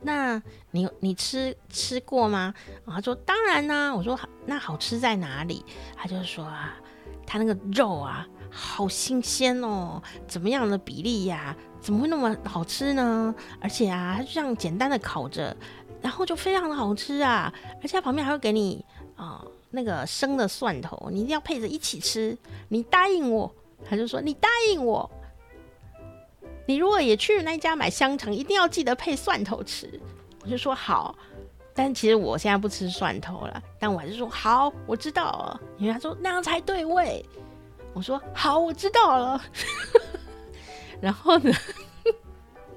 [0.00, 2.54] 那你你吃吃过吗？
[2.86, 5.62] 他说当然啦，我说那好吃在哪里？
[5.94, 6.74] 他就说啊，
[7.26, 8.26] 他那个肉啊。
[8.56, 10.02] 好新鲜哦！
[10.26, 11.54] 怎么样的比例呀？
[11.78, 13.34] 怎么会那么好吃呢？
[13.60, 15.54] 而且啊，它就这样简单的烤着，
[16.00, 17.52] 然后就非常的好吃啊！
[17.82, 18.84] 而且它旁边还会给你
[19.14, 22.36] 啊、那个生的蒜头，你一定要配着一起吃。
[22.68, 23.54] 你答应我，
[23.88, 25.08] 他就说你答应我，
[26.66, 30.00] 你如果也去那一家买香肠，一定要记得配蒜头吃。
[30.42, 31.16] 我就说好，
[31.74, 37.24] 但其实我现在不吃蒜头了，但我还是说好，我知道了，因为他说那样才对味。
[37.96, 39.42] 我说好，我知道了。
[41.00, 41.50] 然后呢，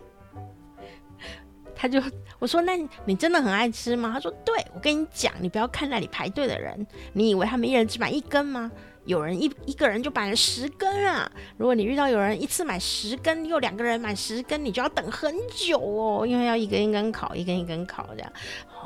[1.76, 2.02] 他就
[2.40, 4.12] 我说，那你真的很爱吃吗？
[4.14, 8.72] 他说对，我跟你讲，你不要看那里排队的人，你以为他们一人只买一根吗？
[9.06, 11.32] 有人一一个人就买了十根啊！
[11.58, 18.32] 如果你遇到有人一次买十根，又两个人买十根，你就要等很久哦，因为要一根一根烤，一根一根烤这样。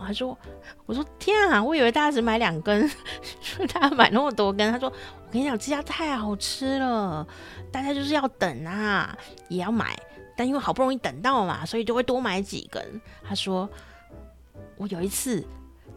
[0.06, 0.38] 他说，
[0.86, 2.90] 我说天啊，我以为大家只买两根，
[3.42, 4.72] 说大家买那么多根。
[4.72, 7.28] 他说，我跟你讲，这家太好吃了，
[7.70, 9.18] 大家就是要等啊，
[9.50, 9.98] 也要买，
[10.36, 13.02] 但因为好不容易等到嘛，所以就会多买几根。
[13.24, 13.70] 他说，
[14.78, 15.46] 我有一次。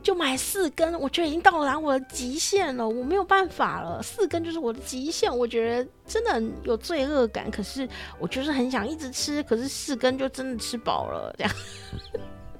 [0.03, 4.01] 就买四根，我觉得已经到达我的极限了，我没有办法了。
[4.01, 7.51] 四根就是我的极限，我觉得真的有罪恶感。
[7.51, 7.89] 可是
[8.21, 11.53] 我就是很想一直吃，可是四根就真的吃饱了，这样。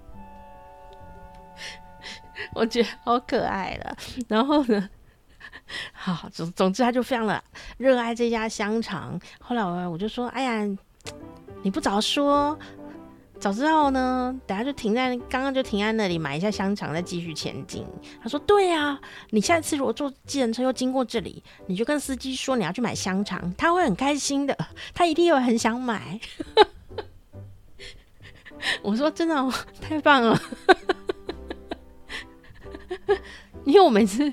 [2.53, 3.97] 我觉得好可爱了。
[4.27, 4.91] 然后呢，
[5.95, 7.41] 好总总之他就非常的
[7.79, 9.21] 热爱这家香肠。
[9.41, 10.77] 后来我我就说，哎呀，
[11.67, 12.57] 你不早说。
[13.41, 17.85] 早知道呢，等下就停在刚刚就停在那里买一下香肠，再继续前进。
[18.23, 19.01] 他说：“对呀、啊，
[19.31, 24.57] 你下次如果坐计程车又经过这里，你就跟司机说你要去买香肠，他会很开心的，
[24.95, 26.19] 他一定会很想买。
[28.81, 29.53] ”我说：“真的、
[29.83, 30.41] 太棒了！”
[33.67, 34.33] 因为我每次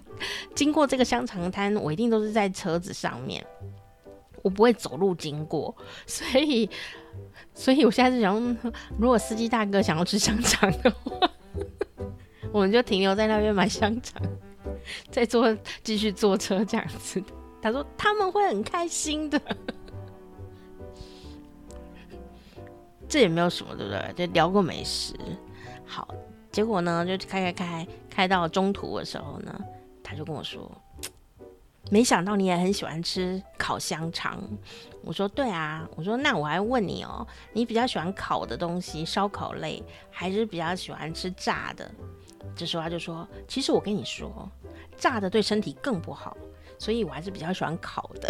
[0.54, 3.44] 经过这个香肠摊，我一定都是在车子上面，
[4.44, 5.76] 我不会走路经过，
[6.06, 6.70] 所以。
[7.56, 8.58] 所以我现在是想，
[8.98, 11.30] 如果司机大哥想要吃香肠的话，
[12.52, 14.22] 我们就停留在那边买香肠，
[15.12, 17.24] 再坐继续坐车这样子。
[17.62, 19.40] 他说他们会很开心的，
[23.08, 24.28] 这也没有什么，对不对？
[24.28, 25.14] 就聊过美食。
[25.86, 26.08] 好，
[26.52, 29.58] 结果呢，就开开开开到中途的时候呢，
[30.04, 30.70] 他就跟我说。
[31.92, 34.42] 没想到你也很喜欢吃烤香肠，
[35.04, 41.90] 我说对啊，我说那我还问你哦，你比较喜欢烤的东西，烧烤类，还是比较喜欢吃炸的？
[42.56, 44.50] 这时候他就说，其实我跟你说，
[44.98, 46.38] 炸的对身体更不好，
[46.80, 48.30] 所以我还是比较喜欢烤的。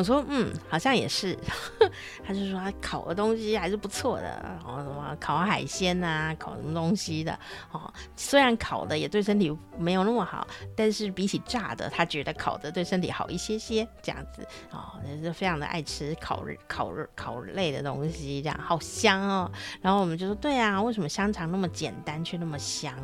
[0.00, 1.36] 我说嗯，好像也是。
[2.24, 7.38] 他就说他烤的东西还是不错的，然后什么烤海鲜啊，烤什么东西的
[7.70, 7.92] 哦。
[8.16, 13.86] 虽然烤的也对身体没有那么好，但是比起炸的，他觉得烤的对身体好一些些。
[14.02, 19.50] 这样子哦，也是非常的爱吃烤烤烤类的东西，这样好香哦。
[19.82, 22.94] 然后我们就说对啊，为什么香肠那么简单却那么香？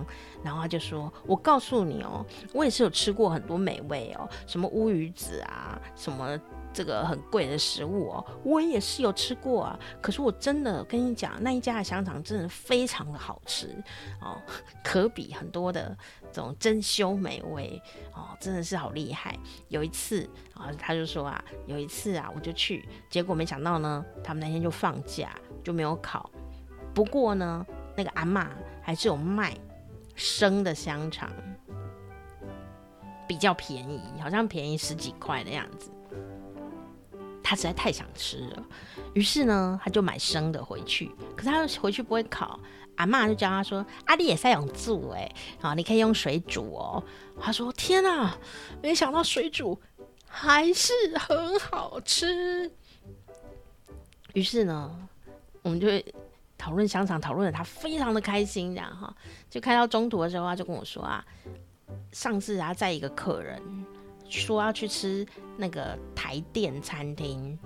[0.42, 2.24] 然后他就说，我告诉你哦，
[2.54, 6.38] 我也是有吃过很多美味哦，什么乌鱼子啊，什么。
[6.76, 9.80] 这个很贵的食物哦，我也是有吃过啊。
[10.02, 13.82] 可是我真的跟你讲，那一家的香肠真的非常的好吃
[14.20, 14.38] 哦，
[14.84, 15.96] 可比很多的
[16.30, 17.80] 这种珍馐美味
[18.12, 19.34] 哦，真的是好厉害。
[19.68, 26.30] 有一次啊，他就说啊，有一次啊，我就去，结果没想到呢，他们那天就放假，就没有烤。
[26.92, 27.66] 不过呢，
[27.96, 28.46] 那个阿嬷
[28.82, 29.56] 还是有卖
[30.14, 31.32] 生的香肠，
[33.26, 35.90] 比较便宜，好像便宜十几块的样子。
[37.48, 38.62] 他实在太想吃了，
[39.14, 41.08] 于是呢，他就买生的回去。
[41.36, 42.58] 可是他回去不会烤，
[42.96, 47.00] 阿妈就教他说：“阿弟也是用煮哎，啊，你可以用水煮哦。”
[47.40, 48.36] 他说：“天哪，
[48.82, 49.80] 没想到水煮
[50.26, 52.68] 还是很好吃。”
[54.34, 55.08] 于是呢，
[55.62, 55.86] 我们就
[56.58, 59.14] 讨论香肠，讨论的他非常的开心，这样哈，
[59.48, 61.24] 就开到中途的时候，他就跟我说啊，
[62.10, 63.62] 上次他在一个客人。
[64.28, 67.58] 说要去吃那个台电餐厅，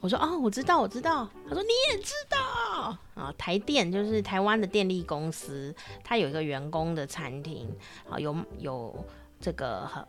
[0.00, 1.28] 我说哦，我知道，我知道。
[1.48, 5.74] 他说你也知道啊，台电就是台湾的电力公司，
[6.04, 7.68] 它有一个员工的餐厅
[8.08, 9.04] 啊，有有
[9.40, 10.04] 这个很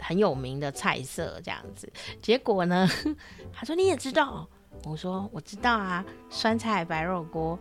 [0.00, 1.90] 很有名的菜色这样子。
[2.20, 2.88] 结果呢，
[3.52, 4.48] 他说你也知道，
[4.84, 7.58] 我说我知道啊，酸菜白肉锅。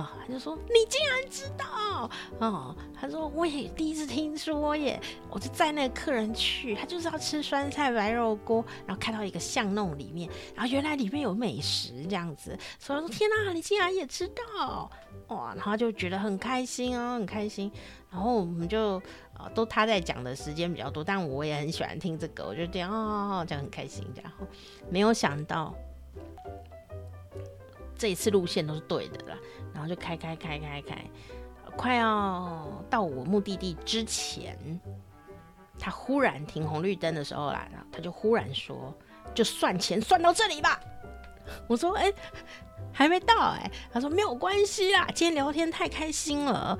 [0.00, 14.90] 啊、他就说你竟然知道哦，他说我也第一次听说耶，我就载那个客人去，他就是要吃酸菜白肉锅，然后开到一个巷弄里面，然后原来里面有美食这样子，所以说天哪，你竟然也知道
[15.28, 17.70] 哇，然后就觉得很开心哦，很开心，
[18.10, 19.00] 然后我们就
[19.34, 24.46] 啊、都他在讲的时间比较多，但我也很喜欢听这个，我就这样哦，这样很开心，然后，
[24.90, 25.74] 没有想到
[27.96, 29.38] 这一次路线都是对的啦。
[29.72, 31.04] 然后就开开开开开，
[31.76, 34.58] 快要到我目的地之前，
[35.78, 38.94] 他忽然停红绿灯的时候啦，然后，他就忽然说
[39.34, 40.78] ：“就算钱算到这里吧。”
[41.66, 42.12] 我说：“哎，
[42.92, 46.78] 还没到哎。”他说：“没有关系啦，今天聊天太开心了，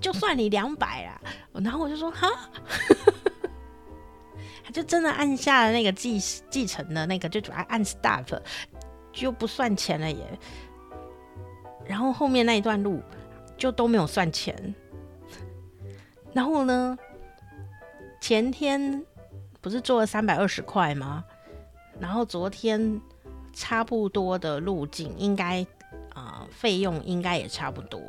[0.00, 1.20] 就算你两百啦。”
[1.62, 2.28] 然后我就说：“哈。
[4.64, 6.18] ”他就真的按下了那个继
[6.50, 8.26] 继承的那个，就主要按 stop，
[9.12, 10.38] 就不算钱了耶。
[11.90, 13.02] 然后后面那一段路
[13.56, 14.72] 就都没有算钱。
[16.32, 16.96] 然后呢，
[18.20, 19.04] 前天
[19.60, 21.24] 不是做了三百二十块吗？
[21.98, 23.00] 然后昨天
[23.52, 25.66] 差不多的路径，应该
[26.14, 28.00] 啊费用应该也差不多，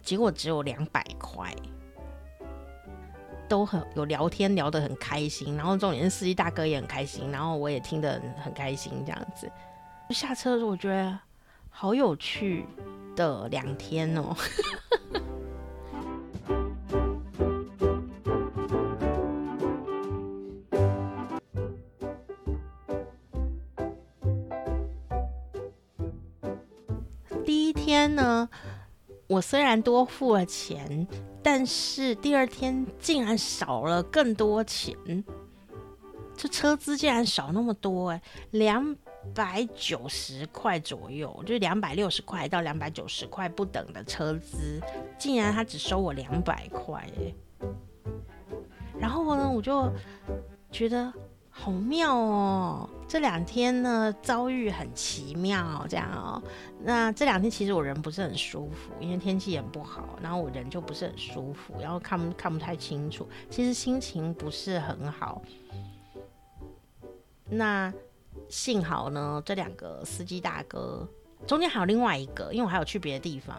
[0.00, 1.52] 结果只有两百块，
[3.48, 9.50] 都很有聊天聊得很开心，然后重点是司机大哥也很开心，然后我也听得很很开心，这样子。
[10.10, 11.18] 下车的时候我觉得
[11.68, 12.64] 好有趣
[13.14, 14.36] 的两天哦。
[27.44, 28.48] 第一天呢，
[29.26, 31.06] 我虽然多付了钱，
[31.42, 34.94] 但是第二天竟然少了更多钱，
[36.36, 38.96] 这车资竟然少那么多哎，两
[39.34, 44.80] 百九十块左右，就是两百六十块到两百九十块不等的车资，
[45.18, 47.06] 竟然他只收我两百块，
[48.98, 49.90] 然后呢，我就
[50.70, 51.12] 觉得。
[51.52, 52.88] 好妙哦！
[53.06, 56.42] 这两天呢，遭遇很奇妙，这样哦。
[56.82, 65.42] 那这两天其实我人不是很舒服，因为天气也不好，然后我人就不是很舒服，然后看看不太清楚，其实心情不是很好。
[67.44, 67.92] 那
[68.48, 71.08] 幸好呢，这两个司机大哥
[71.46, 73.56] 中间还有另外一个，因为我还有去别的地方。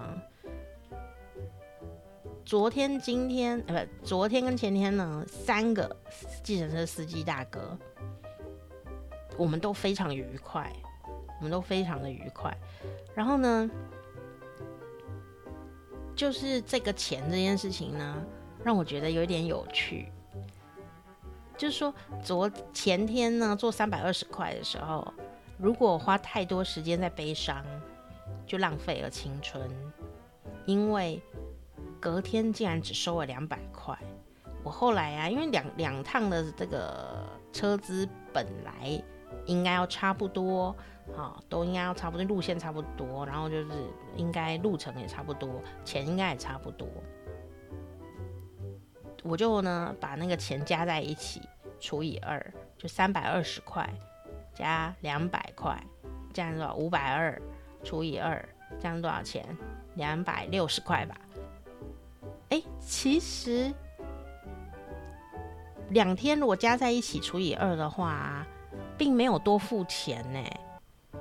[2.43, 5.95] 昨天、今天，呃，不，昨天跟前天呢，三个
[6.43, 7.77] 计程车司机大哥，
[9.37, 10.71] 我们都非常愉快，
[11.37, 12.55] 我们都非常的愉快。
[13.15, 13.69] 然后呢，
[16.15, 18.25] 就是这个钱这件事情呢，
[18.63, 20.11] 让我觉得有点有趣。
[21.57, 21.93] 就是说，
[22.23, 25.13] 昨前天呢，做三百二十块的时候，
[25.57, 27.63] 如果花太多时间在悲伤，
[28.45, 29.69] 就浪费了青春，
[30.65, 31.21] 因为。
[31.99, 33.95] 隔天竟然只收了两百块，
[34.63, 37.23] 我后来啊，因为两两趟的这个
[37.53, 38.99] 车资本来
[39.45, 40.75] 应该要差不多，
[41.15, 43.67] 啊，都应该要差不多，路线差不多，然后就是
[44.17, 46.87] 应该路程也差不多，钱应该也差不多，
[49.23, 51.41] 我就呢把那个钱加在一起
[51.79, 53.87] 除以二，就三百二十块
[54.53, 55.81] 加两百块，
[56.33, 56.75] 这样多少？
[56.75, 57.41] 五百二
[57.83, 58.43] 除以二，
[58.79, 59.45] 这样多少钱？
[59.95, 61.15] 两百六十块吧。
[62.49, 63.73] 哎，其实
[65.89, 68.45] 两天如果加在一起除以二的话，
[68.97, 70.39] 并没有多付钱呢，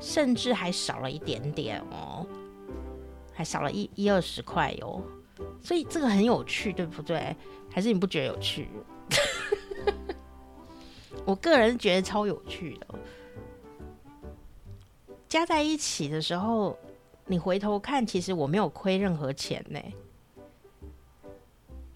[0.01, 2.27] 甚至还少了一点点哦，
[3.33, 5.03] 还少了一一二十块哟。
[5.63, 7.35] 所以这个很有趣，对不对？
[7.71, 8.69] 还是你不觉得有趣？
[11.25, 12.87] 我个人觉得超有趣的。
[15.29, 16.77] 加在一起的时候，
[17.27, 19.81] 你回头看，其实我没有亏任何钱呢。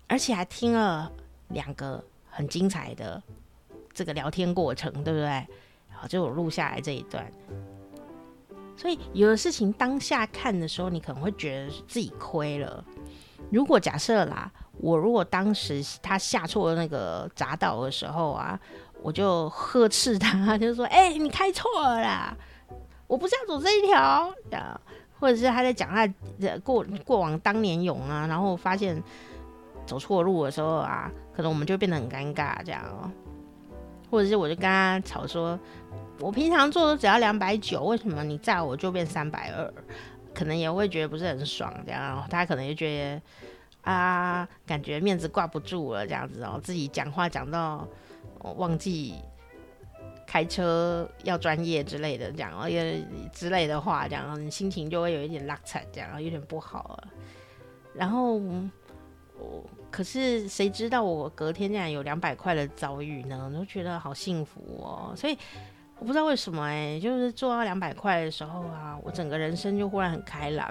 [0.07, 1.11] 而且还听了
[1.49, 3.21] 两个很精彩的
[3.93, 5.47] 这个聊天过程，对不对？
[5.91, 7.29] 好，就我录下来这一段。
[8.77, 12.85] 所以有的事情当下看的时候，你可能会觉得自己亏了。
[13.51, 18.59] 如果假设啦，我如果当时他下错那个匝道的时候啊，
[19.03, 22.37] 我就呵斥他，就说：“哎、你开错了啦，
[23.07, 24.33] 我不是要走这一条。”
[25.21, 26.07] 或者是他在讲他
[26.39, 29.03] 的过过往当年勇啊，然后发现。
[29.87, 33.11] 走错路的时候啊，可能我们就变得很尴尬，这样哦。
[34.11, 35.61] 或者是我就跟他吵说，
[36.21, 39.71] 我平常做的只要两百九，为什么你载我就变三百二？
[40.35, 42.27] 可能也会觉得不是很爽，这样。
[42.31, 43.23] 他可能就觉得
[43.85, 46.61] 啊，感觉面子挂不住了，这样子哦。
[46.63, 47.87] 自己讲话讲到
[48.57, 49.15] 忘记
[50.27, 57.09] 开车要专业之类的，这样，也之类的话，这样，你心情就会有一点落差，这样有点不好了。
[57.95, 59.65] 然后我。
[59.91, 63.49] 可是谁知道我隔天竟然有两百块的遭遇呢？
[63.49, 65.15] 我都觉得好幸福哦。
[65.17, 65.39] 所以
[66.01, 70.69] 我不知道为什么哎、欸，就是做到两百块的时候啊，我整个人生就忽然很开朗。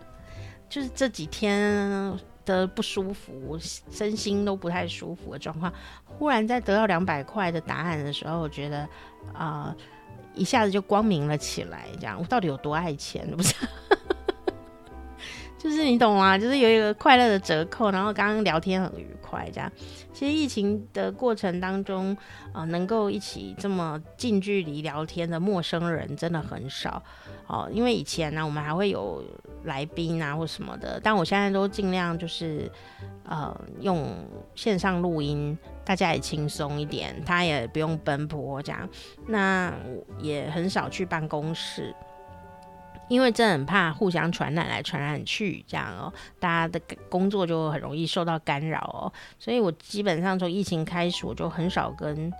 [0.68, 2.18] 就是这几天
[2.50, 3.56] 的不舒服，
[3.90, 5.72] 身心都不太舒服的状况，
[6.04, 8.88] 忽然在得到两百块的答案的时候，我觉得
[9.32, 9.74] 啊、
[10.34, 11.86] 一下子就光明了起来。
[12.00, 13.30] 这样，我到底有多爱钱？
[13.36, 13.54] 不是？
[15.62, 16.38] 就是你懂吗？
[16.38, 19.70] 就是有一个快乐的折扣，然后刚刚聊天很愉快，这样。
[20.10, 22.16] 其实疫情的过程当中，
[22.50, 27.02] 啊、呃，能够一起这么近距离聊天的陌生人真的很少
[27.46, 27.68] 哦。
[27.70, 29.22] 因为以前呢，我们还会有
[29.64, 32.72] 来宾啊或什么的，但我现在都尽量就是
[33.24, 34.08] 呃用
[34.54, 38.88] 线上录音，大家也轻松一点，他也不用奔波这样。
[39.26, 39.70] 那
[40.22, 41.94] 也很少去办公室。
[43.10, 49.12] 因为真的很怕互相传染来传染去，这样哦，大家的工作就很容易受到干扰哦。
[49.36, 52.32] 所以我基本上从疫情开始，我就很少跟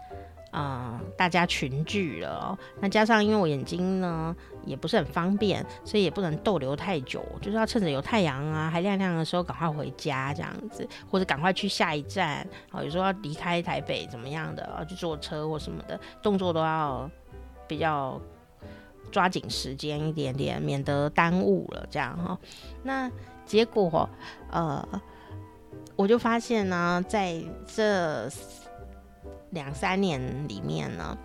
[0.53, 2.59] 啊、大家群聚了哦。
[2.81, 12.47] 那加上因为我眼睛呢也不是很方便，所以也不能逗留太久，就是要趁着有太阳啊还亮亮的时候赶快回家这样子，或者赶快去下一站。
[12.71, 17.11] 哦，有时候要离开台北怎么样的，要去坐车或什么的，动作都要
[17.67, 18.21] 比较。
[19.11, 22.39] 抓紧时间一点点，免得耽误了这样哈。
[22.83, 23.11] 那
[23.45, 24.09] 结果
[24.51, 24.87] 呃，
[25.97, 28.29] 我就发现呢，在这
[29.51, 31.17] 两三年里面呢，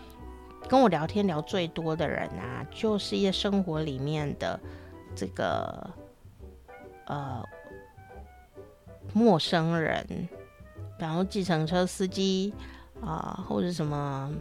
[0.67, 4.59] 跟我聊天聊最多的人啊，就是一些生活里面的
[5.15, 5.89] 这个
[7.05, 7.43] 呃
[9.13, 10.05] 陌生人，
[10.97, 12.53] 比方说计程车司机
[13.01, 14.31] 啊、或者什么。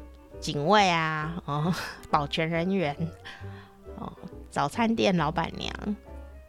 [0.44, 1.74] 警卫啊，哦，
[2.12, 2.94] 保全人员，
[3.96, 4.12] 哦，
[4.50, 5.72] 早餐店老板娘，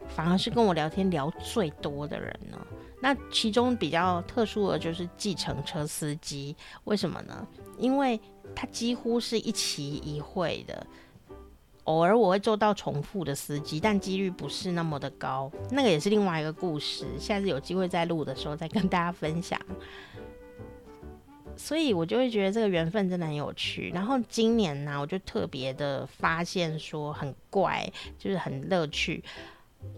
[0.10, 2.58] 反而是跟我聊天聊最多的人呢。
[3.02, 7.48] 那其中比较特殊的就是计程车司机，为什么呢？
[7.78, 8.20] 因为
[8.54, 10.86] 他几乎是一期一会的，
[11.86, 15.50] 偶尔我会做到重复的司机，但几率不是那么的高。
[15.72, 19.58] 那个也是另外一个故事，下次有机会再录的时候再跟大家分享。
[21.58, 23.92] 所以我就会觉得这个缘分真的很有趣。
[23.94, 29.24] 然后今年呢、我就特别的发现说很怪，就是很乐趣。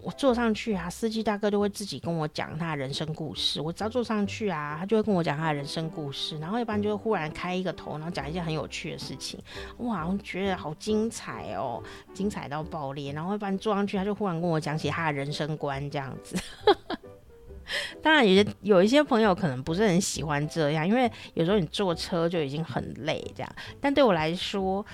[0.02, 3.58] 我坐上去啊，司机大哥就会自己跟我讲他的人生故事。
[3.58, 6.38] 我只要坐上去啊，他就会跟我讲他的人生故事。
[6.38, 9.40] 然后一般就会忽然开一个头，然后讲一件很有趣的事情。
[9.78, 11.82] 哇，我觉得好精彩哦，
[12.12, 13.14] 精彩到爆裂。
[13.14, 16.36] 然后一般坐上去，他就忽然跟我讲起他的人生观这样子。
[18.02, 23.52] 当然，有些有一些朋友可能不是很喜欢这样，因为有时候你坐车就已经很累这样。
[23.80, 24.84] 但对我来说，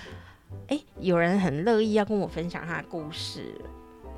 [0.67, 3.53] 哎、有人很乐意要跟我分享他的故事，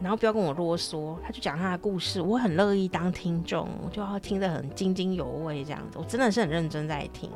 [0.01, 5.97] 然后不要跟我啰嗦，他就讲他的故事，我很乐意当听众，我就要听得很津津有味这样子。
[5.97, 7.29] 我真的是很认真在听。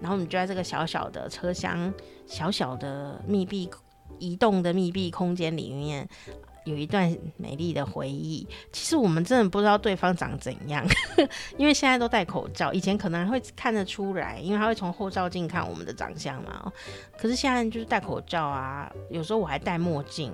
[0.00, 1.92] 然后我们就在这个小小的车厢、
[2.26, 3.68] 小小的密闭、
[4.18, 6.06] 移动的密闭空间里面。
[6.66, 8.46] 有一段美丽的回忆。
[8.72, 10.84] 其实我们真的不知道对方长怎样，
[11.56, 12.72] 因为现在都戴口罩。
[12.72, 16.70] 以前可能会看得出来，因为他会从后照镜看我们的长相嘛。
[17.16, 20.32] 可是现在就是戴口罩啊，有时候我还戴墨镜，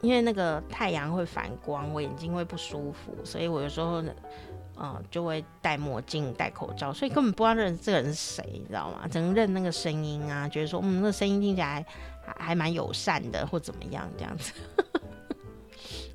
[0.00, 4.12] 因为那个太阳会反光，我眼睛会不舒服，所以我有时候呢，
[4.80, 9.06] 嗯，就会戴墨镜、戴口罩，所以根本不知道认这个人是谁，你知道吗？
[9.08, 11.84] 只能认那个声音啊，觉得说，嗯，那声音听起来
[12.38, 14.52] 还蛮友善的，或怎么样这样子。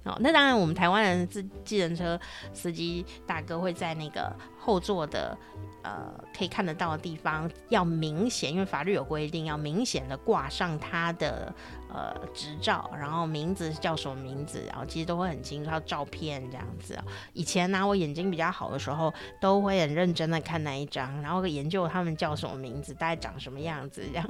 [0.05, 2.17] 哦，那当然，我们台湾人自计程车
[2.53, 5.37] 司机大哥会在那个后座的
[5.83, 11.53] 呃可以看得到的地方，要明显，因为法律有规定，要明显的挂上他的
[11.93, 16.97] 呃执照，然后名字叫什么名字，然后其实都会很清楚，还有照片这样子。
[17.33, 24.25] 以前呢，我眼睛比较好的时候，都会很认真的看那一张，然后研究他们叫什么名字，大概长什么样子这样。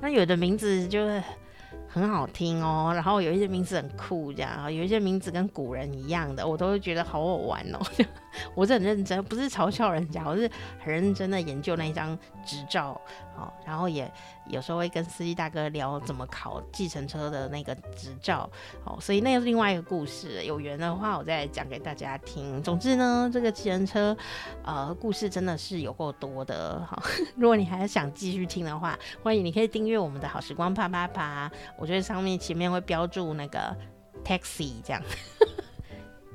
[0.00, 1.22] 那有的名字就是。
[1.88, 7.78] 很好听哦，然后有一些名字很酷，这样，有一些名字跟古人一样的，我都会觉得好好玩哦。
[8.54, 13.00] 我是很认真，不是嘲笑人家，我是很认真的研究那一张执照，
[13.36, 14.10] 哦，然后也
[14.48, 18.48] 有时候会跟司机大哥聊怎么考计程车的那个执照，
[18.84, 22.62] 哦，所以那是另外一个故事，有缘的话我再讲给大家听。
[22.62, 24.16] 总之呢，这个计程车，
[24.64, 27.02] 呃，故事真的是有够多的，好，
[27.36, 31.50] 如果你还想继续听的话，欢迎你可以订阅我们的好时光啪啪啪。
[31.78, 33.76] 我觉得上面前面会标注那个
[34.24, 35.02] taxi 这样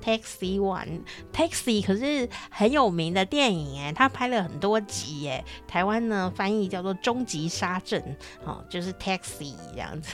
[0.04, 8.04] ，taxi one，taxi 可是很有名的电影哎，他拍了很多集哎，台湾呢翻译叫做终极杀阵
[8.44, 10.14] 哦，就是 taxi 这样子。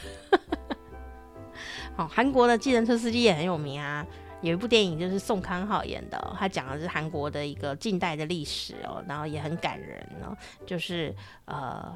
[1.96, 4.06] 好， 韩国的计程车司机也很有名啊，
[4.42, 10.36] 有一部电影就是宋康昊演的，他讲的是韩国的一个近代的历史哦，然后也很感人哦，
[10.66, 11.16] 就是
[11.46, 11.96] 呃，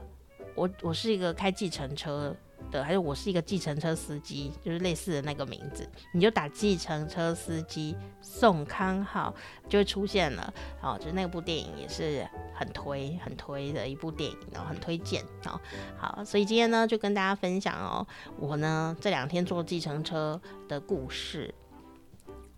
[0.55, 2.35] 我我是一个开计程车。
[2.69, 9.33] 的，还是我是一个计程车司机，就是类似的那个名字，你就打计程车司机宋康昊
[9.67, 10.53] 就会出现了。
[10.81, 15.59] 哦，就是那部电影也是很推很推的一部电影，然后很推荐哦。
[15.97, 18.05] 好，所以今天呢就跟大家分享哦，
[18.37, 21.53] 我呢这两天坐计程车的故事。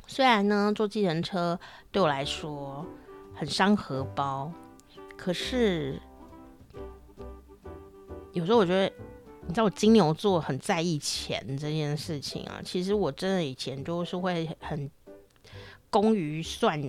[0.05, 1.59] 虽然呢坐计程车
[1.91, 2.85] 对我来说
[3.33, 4.51] 很伤荷包，
[5.15, 5.99] 可是
[8.33, 8.93] 有时候我觉得。
[9.45, 14.89] 你知道我金牛座很在意钱这件事情啊，其实我真的以前就是会很
[15.89, 16.81] 工于算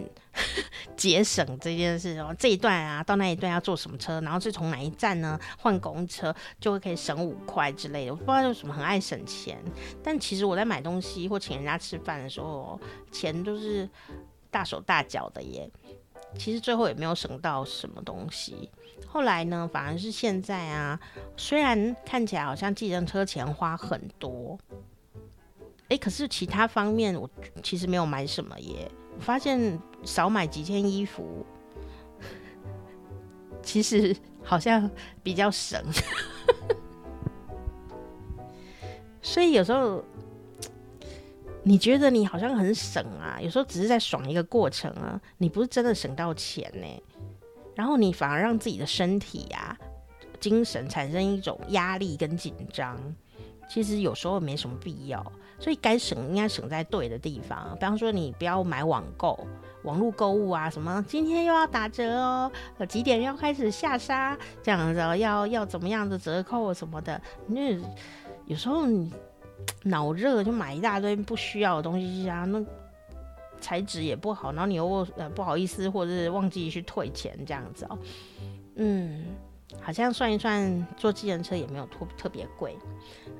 [0.97, 8.12] 节省这件事哦，这一段啊到那一段要坐什么车，然后是从哪一站呢换公车就会可以省五块之类的。
[8.12, 9.59] 我不知道为什么很爱省钱，
[10.02, 12.81] 但其实我在买东西或请人家吃饭的时候，
[13.12, 13.86] 钱都是
[14.51, 15.70] 大手大脚的耶。
[16.39, 18.70] 其实最后也没有省到什么东西。
[19.07, 20.99] 后来呢，反而是现在啊，
[21.37, 24.59] 虽然看起来好像计程车钱花很多。
[25.89, 27.29] 哎，可是其他方面我
[27.62, 28.91] 其实没有买什么耶。
[29.16, 31.45] 我发现少买几件衣服，
[33.62, 34.91] 其实好像
[35.23, 35.81] 比较省。
[39.23, 40.03] 所以有时候
[41.62, 47.03] 你觉得你好像很省啊，有时候只是在爽一个过程啊，你不是真的省到钱呢。
[47.75, 49.79] 然后你反而让自己的身体呀、啊、
[50.41, 52.99] 精神产生一种压力跟紧张，
[53.69, 55.25] 其实有时候没什么必要。
[55.61, 59.39] 所以该省应该省在对的地方，比方说你不要买网购、
[59.85, 62.51] 网络购物啊，什么今天又要打折哦，
[62.89, 67.79] 几点要开始下杀，这样子要要怎么样的折扣什么的，那
[68.47, 69.11] 有时候你
[69.85, 72.63] 脑热就买一大堆不需要的东西啊，那
[73.65, 77.99] 材质也不好，然后你又呃不好意思或者是忘记去退钱这样子哦，
[78.77, 79.24] 嗯。
[79.81, 82.77] 好像算一算，坐计程车也没有特特别贵。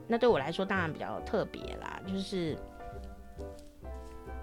[0.09, 2.59] 那对我来说当然比较特别啦，就是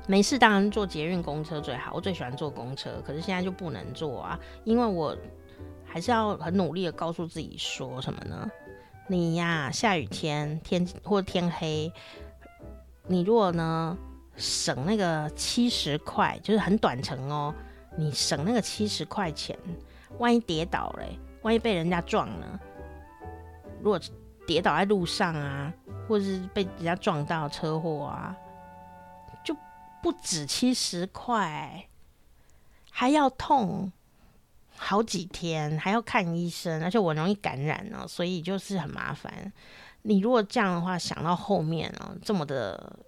[0.08, 1.92] 没事当然坐捷运公车最好。
[1.94, 5.18] 我最喜欢坐公车，可是现在就不能坐啊，因为我
[5.84, 8.50] 还是要很努力的告诉自己说什么呢？
[9.10, 11.92] 你呀，下雨天天或天黑，
[13.08, 13.98] 你如果呢
[14.42, 17.56] 省那个七十块，就是很短程哦，
[17.96, 19.58] 你省那个七十块钱，
[20.18, 21.18] 万一跌倒嘞。
[21.44, 22.60] 万一被人家撞了，
[23.82, 24.00] 如果
[24.46, 25.74] 跌倒在路上啊，
[26.08, 28.38] 或者是被人家撞到车祸啊，
[29.44, 29.56] 就
[30.04, 31.88] 不止七十块，
[32.92, 33.92] 还要痛
[34.76, 39.52] 好几天，还要看医生，而且我容易感染呢，所以就是很麻烦。
[40.04, 43.00] 你如果这样的话，想到后面啊，这么的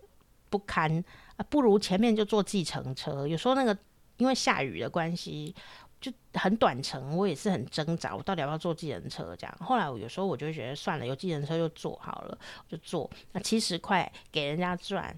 [0.49, 1.03] 不堪
[1.37, 3.27] 啊，不如前面就坐计程车。
[3.27, 3.77] 有时候那个
[4.17, 5.55] 因为下雨的关系。
[6.03, 9.33] 就很短程，我也是很挣扎，我到底要不要坐计程车？
[9.37, 12.37] 这样，后来我有时候我就觉得算了，有计程车就坐好了，
[12.67, 13.09] 就坐。
[13.31, 15.17] 那七十块给人家赚，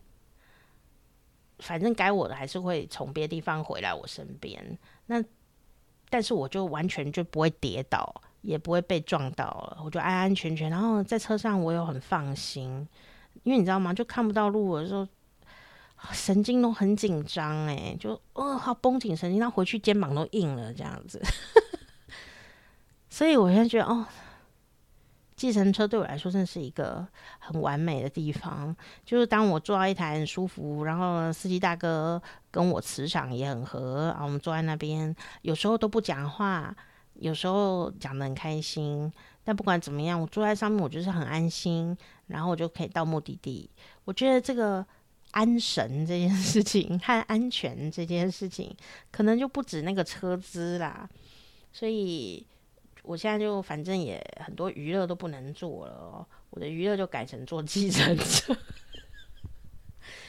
[1.57, 4.77] 反正该我的还是会从别的地方回来我身边。
[5.07, 5.23] 那
[6.07, 10.69] 但是我就完全就不会跌倒，也不会被撞到了，我就安安全全。
[10.69, 12.87] 然后在车上我又很放心，
[13.41, 13.91] 因为你知道吗？
[13.91, 15.07] 就看不到路的时候。
[16.11, 21.21] 神经都很紧张哎，就哦，好绷紧神经，那回去肩膀都硬了这样子。
[23.09, 24.05] 所以我现在觉得哦，
[25.35, 27.07] 计程车对我来说真是一个
[27.39, 28.75] 很完美的地方。
[29.05, 32.21] 就是当我坐到一台很舒服，然后司机大哥
[32.51, 36.75] 跟我磁场也很合啊，我们坐在那边，有时候都不讲话，
[37.13, 39.11] 有时候讲得很开心。
[39.43, 41.95] 但不管怎么样，我坐在上面，我就是很安心，
[42.27, 43.69] 然后我就可以到目的地。
[44.03, 44.85] 我觉得这个。
[45.35, 48.73] 安神这件事情和安全这件事情，
[49.11, 51.07] 可能就不止那个车资啦。
[51.73, 52.45] 所以
[53.03, 58.55] 我现在就反正也很多娱乐都不能做了喔，我的娱乐就改成坐计程车，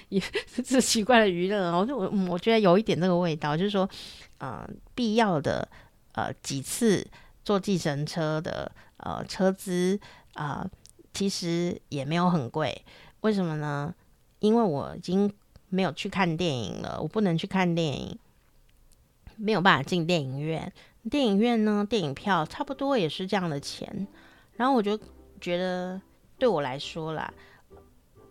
[0.08, 0.20] 也
[0.64, 1.86] 是奇怪的娱乐喔。
[1.88, 3.88] 我我我觉得有一点这个味道，就是说，
[4.38, 5.68] 呃，必要的
[6.14, 7.06] 呃几次
[7.44, 10.00] 坐计程车的呃车资
[10.34, 10.70] 啊，呃，
[11.14, 12.84] 其实也没有很贵。
[13.20, 13.94] 为什么呢？
[14.46, 15.32] 因为我已经
[15.68, 18.18] 没有去看电影了，我不能去看电影，
[19.36, 20.72] 没有办法进电影院。
[21.10, 24.06] 电影院呢，电影票差不多也是这样的钱。
[24.56, 24.98] 然后我就
[25.40, 26.00] 觉得，
[26.38, 27.32] 对我来说啦，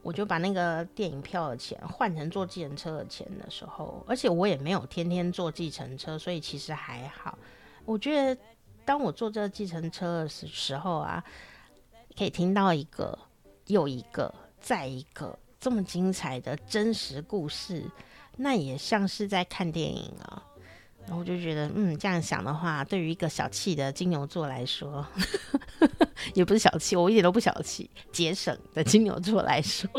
[0.02, 7.38] 我就把那个电影票的钱换成坐计程车的钱的时候，而且我也没有天天坐计程车，所以其实还好。
[7.86, 8.42] 我觉得，
[8.84, 11.24] 当我坐这计程车的时候啊，
[12.18, 13.18] 可以听到一个
[13.68, 15.38] 又一个再一个。
[15.66, 17.84] 这么精彩的真实故事，
[18.38, 20.44] 那也像是在看电影啊。
[21.08, 25.04] 然后我就觉得，嗯，这样想的话，对于一个小气的金牛座来说，
[26.36, 29.90] 也不是小气，我一点都不小气，节省的金牛座来说，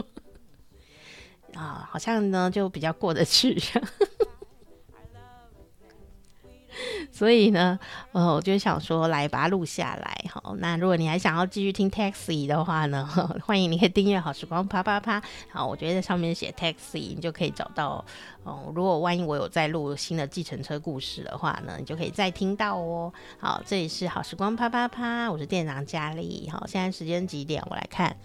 [1.54, 3.60] 啊，好像呢就比较过得去。
[7.10, 7.78] 所以呢，
[8.12, 10.24] 呃，我就想说，来把它录下来。
[10.30, 13.06] 好，那如果你还想要继续听 Taxi 的话呢，
[13.44, 15.22] 欢迎你可以订阅好时光啪啪啪。
[15.50, 18.04] 好，我觉得在上面写 Taxi，你就可以找到。
[18.44, 23.12] 哦、如果万一我有在录新的计程车故事的话呢，你就可以再听到哦。
[23.38, 26.48] 好，这里是好时光啪啪啪，我是店长佳丽。
[26.52, 27.60] 好，现在时间几点？
[27.68, 28.16] 我来看。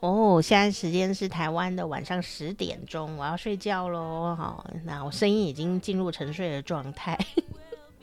[0.00, 4.34] 哦，现在时间是台湾的晚上十点钟，我要睡觉喽。
[4.36, 7.18] 好，那我声音已经进入沉睡的状态。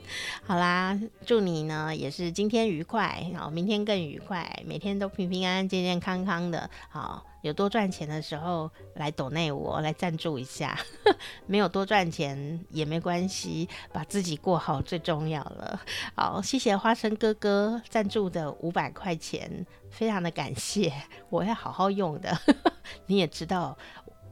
[0.44, 6.68] 好啦，祝你呢也是今天愉快，好，明天更愉快，每天都平平安安、健健康康的。
[6.88, 10.78] 好，有多赚钱的时候来抖内我来赞助一下，
[11.46, 15.80] 没有多赚钱也没关系，把自己过好最重要了。
[16.14, 20.92] 好，谢谢花生哥哥赞助的五百块钱，非常的感谢，
[21.28, 22.36] 我会好好用的。
[23.06, 23.76] 你也知道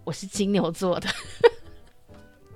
[0.05, 1.09] 我是金牛座的。